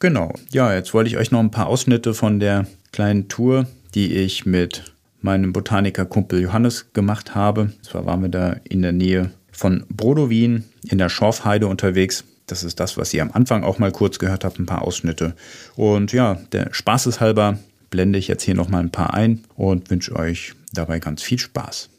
Genau. 0.00 0.32
Ja, 0.50 0.74
jetzt 0.74 0.94
wollte 0.94 1.08
ich 1.08 1.16
euch 1.16 1.30
noch 1.30 1.40
ein 1.40 1.50
paar 1.50 1.66
Ausschnitte 1.66 2.14
von 2.14 2.40
der 2.40 2.66
kleinen 2.92 3.28
Tour, 3.28 3.66
die 3.94 4.14
ich 4.14 4.46
mit 4.46 4.94
meinem 5.20 5.52
Botanikerkumpel 5.52 6.40
Johannes 6.40 6.92
gemacht 6.92 7.34
habe. 7.34 7.72
Zwar 7.82 8.06
waren 8.06 8.22
wir 8.22 8.28
da 8.28 8.56
in 8.64 8.82
der 8.82 8.92
Nähe 8.92 9.30
von 9.50 9.84
Brodowin 9.88 10.64
in 10.88 10.98
der 10.98 11.08
Schorfheide 11.08 11.66
unterwegs. 11.66 12.24
Das 12.48 12.64
ist 12.64 12.80
das, 12.80 12.96
was 12.96 13.14
ihr 13.14 13.22
am 13.22 13.30
Anfang 13.32 13.62
auch 13.62 13.78
mal 13.78 13.92
kurz 13.92 14.18
gehört 14.18 14.44
habt, 14.44 14.58
ein 14.58 14.66
paar 14.66 14.82
Ausschnitte. 14.82 15.36
Und 15.76 16.12
ja, 16.12 16.34
der 16.52 16.72
Spaßeshalber 16.72 17.58
blende 17.90 18.18
ich 18.18 18.26
jetzt 18.26 18.42
hier 18.42 18.54
noch 18.54 18.68
mal 18.68 18.80
ein 18.80 18.90
paar 18.90 19.14
ein 19.14 19.44
und 19.54 19.90
wünsche 19.90 20.16
euch 20.16 20.54
dabei 20.72 20.98
ganz 20.98 21.22
viel 21.22 21.38
Spaß. 21.38 21.90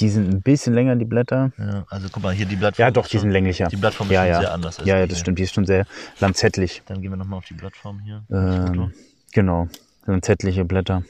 Die 0.00 0.08
sind 0.08 0.32
ein 0.32 0.42
bisschen 0.42 0.74
länger, 0.74 0.94
die 0.96 1.04
Blätter. 1.04 1.52
Ja, 1.58 1.84
also 1.88 2.08
guck 2.10 2.22
mal, 2.22 2.32
hier 2.32 2.46
die 2.46 2.56
Blattform. 2.56 2.84
Ja, 2.84 2.90
doch, 2.90 3.08
die 3.08 3.18
sind 3.18 3.30
länglicher. 3.30 3.66
Die 3.66 3.76
Blattform 3.76 4.10
ja, 4.10 4.22
ist 4.22 4.28
ja. 4.28 4.34
schon 4.34 4.42
sehr 4.42 4.54
anders. 4.54 4.78
als 4.78 4.88
Ja, 4.88 4.98
ja, 4.98 5.06
das 5.06 5.16
hier. 5.16 5.20
stimmt. 5.20 5.38
Die 5.38 5.42
ist 5.42 5.54
schon 5.54 5.66
sehr 5.66 5.86
lanzettlich. 6.20 6.82
Dann 6.86 7.02
gehen 7.02 7.10
wir 7.10 7.16
nochmal 7.16 7.38
auf 7.38 7.46
die 7.46 7.54
Blattform 7.54 8.00
hier. 8.00 8.24
Ähm, 8.30 8.92
genau, 9.32 9.68
lanzettliche 10.06 10.64
Blätter. 10.64 11.02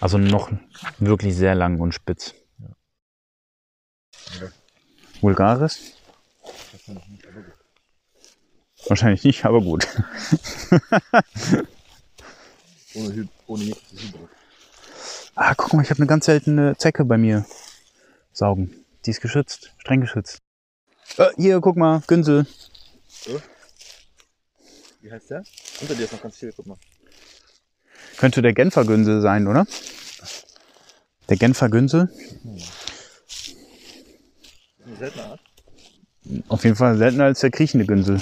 Also 0.00 0.18
noch 0.18 0.50
wirklich 0.98 1.36
sehr 1.36 1.54
lang 1.54 1.78
und 1.78 1.92
spitz. 1.92 2.34
Vulgaris? 5.20 5.95
Wahrscheinlich 8.88 9.24
nicht, 9.24 9.44
aber 9.44 9.60
gut. 9.60 9.86
Ohne, 12.94 13.14
Hy 13.14 13.28
ohne. 13.46 13.76
Ah, 15.34 15.54
guck 15.54 15.74
mal, 15.74 15.82
ich 15.82 15.90
habe 15.90 15.98
eine 15.98 16.06
ganz 16.06 16.26
seltene 16.26 16.76
Zecke 16.78 17.04
bei 17.04 17.18
mir 17.18 17.44
saugen. 18.32 18.74
Die 19.04 19.10
ist 19.10 19.20
geschützt, 19.20 19.72
streng 19.78 20.00
geschützt. 20.00 20.38
Äh, 21.18 21.28
hier, 21.36 21.60
guck 21.60 21.76
mal, 21.76 22.02
Günsel. 22.06 22.46
Wie 25.02 25.12
heißt 25.12 25.30
der? 25.30 25.44
Unter 25.80 25.94
dir 25.94 26.04
ist 26.04 26.12
noch 26.12 26.22
ganz 26.22 26.36
viel, 26.38 26.52
guck 26.56 26.66
mal. 26.66 26.78
Könnte 28.16 28.40
der 28.40 28.54
Genfer 28.54 28.84
Günsel 28.84 29.20
sein, 29.20 29.46
oder? 29.46 29.66
Der 31.28 31.36
Genfer 31.36 31.68
Günsel? 31.68 32.10
Eine 34.84 34.96
seltene 34.96 35.24
Art. 35.24 35.40
Auf 36.48 36.64
jeden 36.64 36.76
Fall 36.76 36.96
seltener 36.96 37.24
als 37.24 37.40
der 37.40 37.50
kriechende 37.50 37.84
Günsel. 37.86 38.20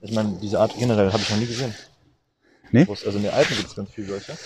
Ich 0.00 0.12
meine, 0.12 0.38
diese 0.40 0.60
Art 0.60 0.74
generell 0.78 1.12
habe 1.12 1.22
ich 1.22 1.30
noch 1.30 1.38
nie 1.38 1.46
gesehen. 1.46 1.74
Nee? 2.70 2.86
Also 2.88 3.10
in 3.10 3.22
den 3.22 3.32
Alpen 3.32 3.56
gibt 3.56 3.68
es 3.68 3.74
ganz 3.74 3.90
viele 3.90 4.06
solche. 4.08 4.36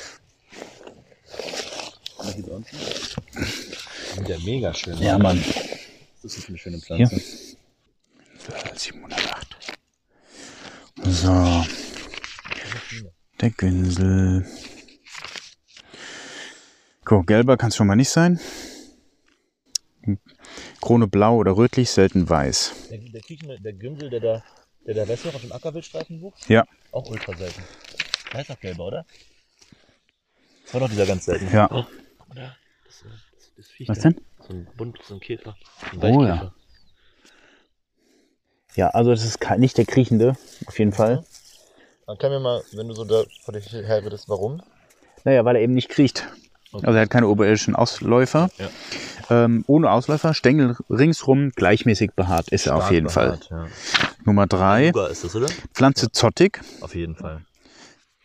Aber 2.18 2.32
hier 2.32 2.52
unten. 2.52 2.76
Sind 4.14 4.28
ja 4.28 4.38
mega 4.38 4.74
schön. 4.74 4.98
Ja, 4.98 5.18
Mann. 5.18 5.42
Das 6.22 6.36
ist 6.36 6.48
eine 6.48 6.58
schöne 6.58 6.78
Pflanze. 6.78 7.20
708. 8.76 9.56
So. 11.04 11.64
Der 13.40 13.50
Günsel. 13.50 14.46
Guck, 17.04 17.26
gelber 17.26 17.56
kann 17.56 17.70
es 17.70 17.76
schon 17.76 17.86
mal 17.86 17.96
nicht 17.96 18.10
sein. 18.10 18.38
Krone 20.80 21.06
blau 21.06 21.36
oder 21.36 21.56
rötlich, 21.56 21.90
selten 21.90 22.28
weiß. 22.28 22.72
Der, 22.90 22.98
der, 22.98 23.20
Küchen, 23.20 23.62
der 23.62 23.72
Günsel, 23.72 24.10
der 24.10 24.20
da, 24.20 24.44
der 24.94 25.06
da 25.06 25.24
du 25.24 25.28
noch, 25.28 25.34
auf 25.34 25.40
dem 25.40 25.52
Ackerwildstreifen 25.52 26.20
wuchs, 26.20 26.48
Ja, 26.48 26.64
auch 26.92 27.06
ultra 27.08 27.36
selten. 27.36 27.62
Der 28.32 28.40
ist 28.40 28.50
auch 28.50 28.60
gelber, 28.60 28.86
oder? 28.86 29.06
Das 30.64 30.74
war 30.74 30.80
doch 30.80 30.88
dieser 30.88 31.06
ganz 31.06 31.24
selten. 31.24 31.52
Ja. 31.52 31.68
Oh, 31.70 31.84
oder? 32.30 32.56
Das, 32.84 33.02
äh, 33.02 33.08
das, 33.34 33.52
das 33.56 33.66
Viech 33.68 33.88
was 33.88 33.98
da. 33.98 34.10
denn? 34.10 34.20
So 34.46 34.54
ein 34.54 34.68
Bund, 34.76 34.98
so 35.02 35.14
ein 35.14 35.20
Käfer. 35.20 35.56
Ein 35.92 35.98
Oh, 35.98 36.02
Weichkäfer. 36.22 36.54
Ja, 38.76 38.88
also 38.90 39.10
das 39.10 39.24
ist 39.24 39.38
nicht 39.58 39.76
der 39.78 39.84
kriechende, 39.84 40.36
auf 40.66 40.78
jeden 40.78 40.92
Fall. 40.92 41.24
Dann 42.06 42.18
kann 42.18 42.30
mir 42.30 42.40
mal, 42.40 42.62
wenn 42.72 42.88
du 42.88 42.94
so 42.94 43.04
da 43.04 43.24
vor 43.42 43.52
dich 43.52 43.70
her 43.72 44.02
würdest, 44.04 44.28
warum? 44.28 44.62
Naja, 45.24 45.44
weil 45.44 45.56
er 45.56 45.62
eben 45.62 45.74
nicht 45.74 45.88
kriecht. 45.88 46.26
Okay. 46.72 46.86
Also 46.86 46.96
er 46.96 47.02
hat 47.02 47.10
keine 47.10 47.26
oberirdischen 47.28 47.74
Ausläufer. 47.74 48.48
Ja. 48.58 48.68
Ähm, 49.30 49.64
ohne 49.66 49.90
Ausläufer, 49.90 50.34
Stängel 50.34 50.76
ringsrum, 50.88 51.50
gleichmäßig 51.50 52.12
behaart 52.16 52.48
ist 52.48 52.66
er 52.66 52.76
auf 52.76 52.82
Stark 52.82 52.92
jeden 52.94 53.08
Fall. 53.08 53.38
behaart, 53.48 53.48
Ja. 53.50 53.66
Nummer 54.24 54.46
drei, 54.46 54.90
das, 54.92 55.34
oder? 55.34 55.46
Pflanze 55.72 56.10
zottig. 56.12 56.60
Auf 56.80 56.94
jeden 56.94 57.16
Fall. 57.16 57.42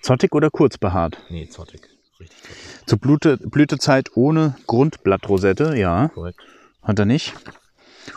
Zottig 0.01 0.33
oder 0.33 0.49
kurz 0.51 0.77
behaart? 0.77 1.17
Nee, 1.29 1.47
zottig. 1.49 1.87
Richtig 2.19 2.37
zottig. 2.41 2.55
Zur 2.85 2.99
Blüte, 2.99 3.37
Blütezeit 3.37 4.11
ohne 4.15 4.55
Grundblattrosette, 4.67 5.75
ja, 5.77 6.09
Korrekt. 6.09 6.39
hat 6.83 6.99
er 6.99 7.05
nicht. 7.05 7.33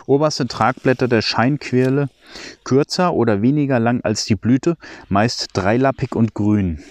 Oberste 0.05 0.47
Tragblätter 0.47 1.07
der 1.07 1.21
Scheinquirle 1.23 2.09
kürzer 2.63 3.13
oder 3.13 3.41
weniger 3.41 3.79
lang 3.79 4.01
als 4.03 4.25
die 4.25 4.35
Blüte, 4.35 4.77
meist 5.07 5.47
dreilappig 5.53 6.15
und 6.15 6.33
grün. 6.35 6.83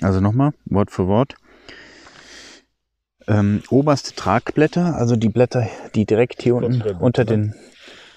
Also 0.00 0.20
nochmal, 0.20 0.52
Wort 0.64 0.90
für 0.90 1.06
Wort. 1.06 1.36
Ähm, 3.32 3.62
oberste 3.70 4.14
Tragblätter, 4.14 4.94
also 4.96 5.16
die 5.16 5.28
Blätter, 5.28 5.66
die 5.94 6.04
direkt 6.04 6.42
hier 6.42 6.54
unten 6.54 6.82
unter 6.96 7.24
den 7.24 7.54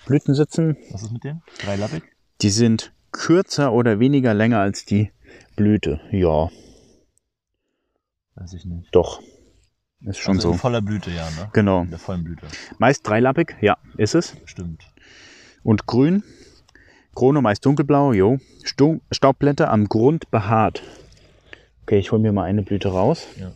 Blüten 0.06 0.36
sitzen, 0.36 0.78
Was 0.92 1.04
ist 1.04 1.12
mit 1.12 1.24
dem? 1.24 1.42
Dreilappig? 1.64 2.04
die 2.42 2.50
sind 2.50 2.92
kürzer 3.12 3.72
oder 3.72 4.00
weniger 4.00 4.34
länger 4.34 4.60
als 4.60 4.84
die 4.86 5.12
Blüte. 5.56 6.02
Ja, 6.12 6.50
Weiß 8.36 8.52
ich 8.54 8.66
nicht. 8.66 8.94
doch. 8.94 9.22
Ist 10.02 10.20
schon 10.20 10.36
also 10.36 10.50
in 10.50 10.54
so. 10.56 10.60
voller 10.60 10.82
Blüte, 10.82 11.10
ja, 11.10 11.24
ne? 11.32 11.50
Genau. 11.54 11.82
In 11.84 11.90
der 11.90 12.00
vollen 12.00 12.24
Blüte. 12.24 12.46
Meist 12.78 13.08
dreilappig, 13.08 13.56
ja, 13.62 13.78
ist 13.98 14.14
es. 14.14 14.36
Stimmt. 14.46 14.84
Und 15.64 15.88
grün. 15.88 16.24
Krone 17.16 17.42
meist 17.42 17.66
dunkelblau, 17.66 18.12
jo. 18.12 18.38
Staubblätter 19.12 19.72
am 19.72 19.88
Grund 19.88 20.30
behaart. 20.30 20.84
Okay, 21.84 21.98
ich 22.00 22.12
hole 22.12 22.22
mir 22.22 22.34
mal 22.34 22.44
eine 22.44 22.62
Blüte 22.62 22.90
raus. 22.90 23.26
Ja. 23.40 23.54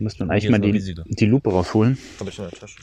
Müsste 0.00 0.24
man 0.24 0.40
Hier 0.40 0.50
eigentlich 0.50 0.72
mal 0.72 1.04
die, 1.04 1.14
die 1.14 1.26
Lupe 1.26 1.50
rausholen. 1.50 1.98
Hab 2.18 2.26
ich 2.26 2.38
in 2.38 2.44
der 2.44 2.58
Tasche. 2.58 2.80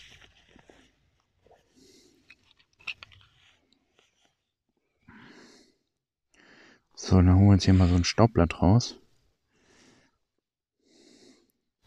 So, 6.93 7.15
dann 7.15 7.36
holen 7.36 7.47
wir 7.47 7.53
jetzt 7.53 7.65
hier 7.65 7.74
mal 7.74 7.89
so 7.89 7.95
ein 7.95 8.03
Staubblatt 8.03 8.61
raus. 8.61 8.99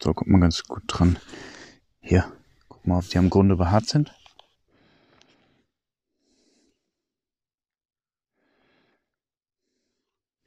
So, 0.03 0.13
kommt 0.13 0.29
man 0.29 0.41
ganz 0.41 0.63
gut 0.63 0.83
dran. 0.87 1.17
Hier, 2.01 2.29
guck 2.67 2.85
mal, 2.85 2.99
ob 2.99 3.07
die 3.07 3.17
am 3.17 3.29
Grunde 3.29 3.55
behaart 3.55 3.87
sind. 3.87 4.13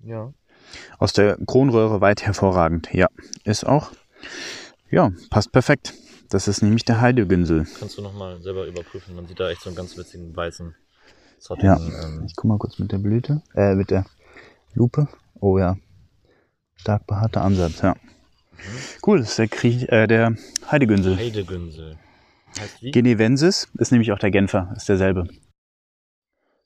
Ja. 0.01 0.35
Aus 0.99 1.14
der 1.14 1.39
Kronröhre 1.47 2.03
weit 2.03 2.22
hervorragend. 2.26 2.93
Ja, 2.93 3.09
ist 3.45 3.64
auch. 3.64 3.93
Ja, 4.95 5.11
passt 5.28 5.51
perfekt. 5.51 5.92
Das 6.30 6.47
ist 6.47 6.62
nämlich 6.62 6.84
der 6.84 7.01
Heidegünsel. 7.01 7.66
Kannst 7.80 7.99
du 7.99 8.03
nochmal 8.03 8.40
selber 8.42 8.64
überprüfen. 8.66 9.16
Man 9.16 9.26
sieht 9.26 9.40
da 9.40 9.51
echt 9.51 9.61
so 9.62 9.68
einen 9.68 9.76
ganz 9.76 9.97
witzigen 9.97 10.34
weißen, 10.36 10.72
Ja. 10.72 11.40
zottigen, 11.40 11.92
ähm, 12.01 12.22
Ich 12.26 12.36
guck 12.36 12.45
mal 12.45 12.59
kurz 12.59 12.78
mit 12.78 12.92
der 12.92 12.99
Blüte, 12.99 13.42
äh, 13.57 13.74
mit 13.74 13.90
der 13.90 14.07
Lupe. 14.74 15.09
Oh 15.40 15.59
ja, 15.59 15.76
stark 16.76 17.09
behaarter 17.09 17.42
Ansatz, 17.42 17.80
ja. 17.82 17.97
Cool, 19.05 19.18
das 19.18 19.30
ist 19.30 19.38
der, 19.38 19.49
Kriech, 19.49 19.88
äh, 19.90 20.07
der 20.07 20.36
Heidegünsel. 20.70 21.16
Heidegünsel. 21.16 21.99
Heißt 22.61 22.80
wie? 22.82 22.92
Genevensis 22.92 23.66
ist 23.78 23.90
nämlich 23.90 24.12
auch 24.12 24.18
der 24.20 24.30
Genfer, 24.30 24.72
ist 24.76 24.88
derselbe. 24.88 25.26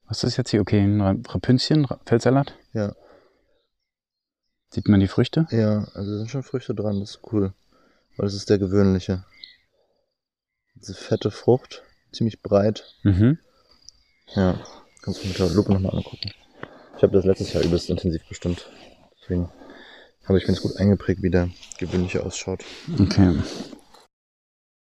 Was 0.07 0.23
ist 0.23 0.37
jetzt 0.37 0.51
hier? 0.51 0.61
Okay, 0.61 0.81
ein 0.81 1.01
Ra- 1.01 1.17
Rapünzchen, 1.29 1.87
Ra- 1.87 1.99
Feldsalat. 2.05 2.55
Ja. 2.75 2.95
Sieht 4.71 4.87
man 4.87 5.01
die 5.01 5.09
Früchte? 5.09 5.47
Ja, 5.51 5.85
also 5.95 6.13
da 6.13 6.19
sind 6.19 6.31
schon 6.31 6.43
Früchte 6.43 6.75
dran, 6.75 7.01
das 7.01 7.13
ist 7.13 7.21
cool. 7.33 7.55
Weil 8.19 8.27
das 8.27 8.35
ist 8.35 8.51
der 8.51 8.59
gewöhnliche. 8.59 9.25
Diese 10.75 10.95
fette 10.95 11.31
Frucht, 11.31 11.83
ziemlich 12.13 12.43
breit. 12.43 12.95
Mhm. 13.05 13.39
Ja, 14.35 14.61
kannst 15.03 15.23
du 15.25 15.29
mit 15.29 15.39
der 15.39 15.49
Lupe 15.51 15.73
nochmal 15.73 15.97
angucken. 15.97 16.31
Ich 16.97 17.03
habe 17.03 17.13
das 17.13 17.25
letztes 17.25 17.53
Jahr 17.53 17.63
übelst 17.63 17.89
intensiv 17.89 18.23
bestimmt. 18.29 18.69
Deswegen 19.23 19.49
habe 20.25 20.37
ich 20.39 20.45
ganz 20.47 20.61
gut 20.61 20.77
eingeprägt, 20.77 21.23
wie 21.23 21.31
der 21.31 21.49
gewöhnliche 21.79 22.25
ausschaut. 22.25 22.65
Okay. 22.99 23.41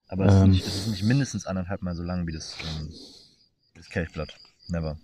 Aber 0.08 0.24
es, 0.26 0.34
ist 0.34 0.40
Ähm. 0.42 0.50
nicht, 0.50 0.66
es 0.66 0.74
ist 0.76 0.88
nicht 0.88 1.02
mindestens 1.02 1.46
anderthalb 1.46 1.82
Mal 1.82 1.94
so 1.94 2.02
lang 2.02 2.26
wie 2.26 2.32
das, 2.32 2.56
ähm, 2.80 2.90
das 3.74 3.88
Kelchblatt. 3.90 4.34
Never. 4.68 4.98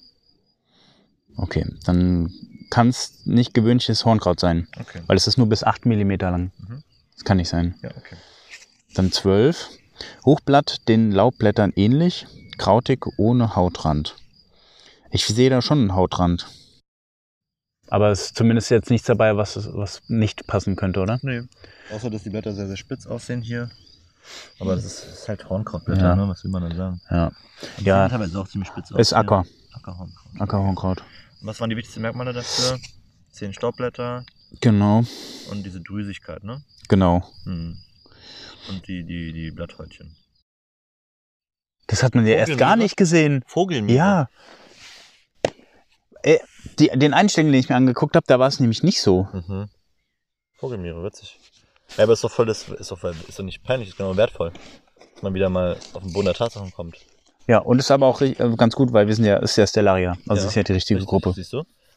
Okay, 1.36 1.66
dann 1.84 2.32
kann 2.70 2.88
es 2.88 3.24
nicht 3.26 3.52
gewöhnliches 3.54 4.04
Hornkraut 4.04 4.40
sein, 4.40 4.68
Okay. 4.80 5.02
weil 5.06 5.16
es 5.16 5.26
ist 5.26 5.36
nur 5.38 5.48
bis 5.48 5.64
8 5.64 5.86
mm 5.86 6.12
lang. 6.20 6.50
Mhm. 6.58 6.82
Das 7.22 7.26
kann 7.28 7.36
nicht 7.36 7.50
sein. 7.50 7.76
Ja, 7.84 7.90
okay. 7.90 8.16
Dann 8.94 9.12
12. 9.12 9.68
Hochblatt 10.24 10.88
den 10.88 11.12
Laubblättern 11.12 11.72
ähnlich, 11.76 12.26
krautig 12.58 13.06
ohne 13.16 13.54
Hautrand. 13.54 14.16
Ich 15.12 15.24
sehe 15.26 15.48
da 15.48 15.62
schon 15.62 15.78
einen 15.78 15.94
Hautrand. 15.94 16.48
Aber 17.86 18.10
es 18.10 18.22
ist 18.22 18.36
zumindest 18.36 18.70
jetzt 18.72 18.90
nichts 18.90 19.06
dabei, 19.06 19.36
was, 19.36 19.72
was 19.72 20.02
nicht 20.08 20.48
passen 20.48 20.74
könnte, 20.74 20.98
oder? 20.98 21.20
Nee. 21.22 21.42
Außer, 21.94 22.10
dass 22.10 22.24
die 22.24 22.30
Blätter 22.30 22.54
sehr, 22.54 22.66
sehr 22.66 22.76
spitz 22.76 23.06
aussehen 23.06 23.40
hier. 23.40 23.70
Aber 24.58 24.74
das 24.74 24.84
ist, 24.84 25.04
ist 25.04 25.28
halt 25.28 25.48
Hornkrautblätter, 25.48 26.02
Ja. 26.02 26.16
ne? 26.16 26.26
Was 26.26 26.42
will 26.42 26.50
man 26.50 26.64
denn 26.68 26.76
sagen? 26.76 27.00
Ja. 27.08 27.30
Und 27.78 27.86
Ja. 27.86 28.08
teilweise 28.08 28.36
auch 28.40 28.48
ziemlich 28.48 28.66
spitz 28.68 28.90
aus. 28.90 28.98
Ist 28.98 29.12
Acker. 29.12 29.44
Ackerhornkraut. 29.74 30.40
Ackerhornkraut. 30.40 30.98
Und 31.40 31.46
was 31.46 31.60
waren 31.60 31.70
die 31.70 31.76
wichtigsten 31.76 32.02
Merkmale 32.02 32.32
dafür? 32.32 32.80
Zehn 33.30 33.52
Staubblätter 33.52 34.24
Genau. 34.60 35.02
und 35.50 35.62
diese 35.64 35.80
Drüsigkeit, 35.80 36.44
ne? 36.44 36.62
Genau. 36.88 37.22
Mhm. 37.44 37.78
Und 38.68 38.86
die, 38.86 39.04
die, 39.04 39.32
die 39.32 39.50
Blatthäutchen. 39.50 40.14
Das 41.88 42.02
hat 42.02 42.14
man 42.14 42.26
ja 42.26 42.34
erst 42.34 42.58
gar 42.58 42.76
nicht 42.76 42.96
gesehen. 42.96 43.42
Vogelmiere. 43.46 43.96
Ja. 43.98 44.28
Äh, 46.22 46.38
die, 46.78 46.88
den 46.94 47.12
Einstellungen, 47.14 47.52
den 47.52 47.60
ich 47.60 47.68
mir 47.68 47.74
angeguckt 47.76 48.14
habe, 48.14 48.24
da 48.26 48.38
war 48.38 48.46
es 48.48 48.60
nämlich 48.60 48.82
nicht 48.82 49.00
so. 49.02 49.26
Mhm. 49.32 49.68
Vogelmiere, 50.56 51.02
witzig. 51.02 51.38
Ja, 51.96 52.04
aber 52.04 52.12
ist 52.12 52.22
doch 52.24 52.30
voll, 52.30 52.46
das 52.46 52.68
ist 52.68 52.90
doch, 52.90 52.98
voll- 52.98 53.16
ist 53.28 53.38
doch 53.38 53.44
nicht 53.44 53.62
peinlich, 53.64 53.88
ist 53.90 53.96
genau 53.96 54.16
wertvoll. 54.16 54.52
Dass 55.14 55.22
man 55.22 55.34
wieder 55.34 55.48
mal 55.48 55.76
auf 55.92 56.02
den 56.02 56.12
Boden 56.12 56.26
der 56.26 56.34
Tatsachen 56.34 56.70
kommt. 56.72 56.98
Ja, 57.48 57.58
und 57.58 57.80
ist 57.80 57.90
aber 57.90 58.06
auch 58.06 58.20
äh, 58.20 58.34
ganz 58.56 58.74
gut, 58.76 58.92
weil 58.92 59.08
wir 59.08 59.14
sind 59.16 59.24
ja, 59.24 59.38
ist 59.38 59.56
ja 59.56 59.66
Stellaria. 59.66 60.16
Also 60.28 60.44
Ja, 60.44 60.48
ist 60.48 60.54
ja 60.54 60.62
die 60.62 60.72
richtige 60.72 60.98
Richtig, 61.00 61.10
Gruppe. 61.10 61.32
Siehst 61.34 61.52
du? 61.52 61.64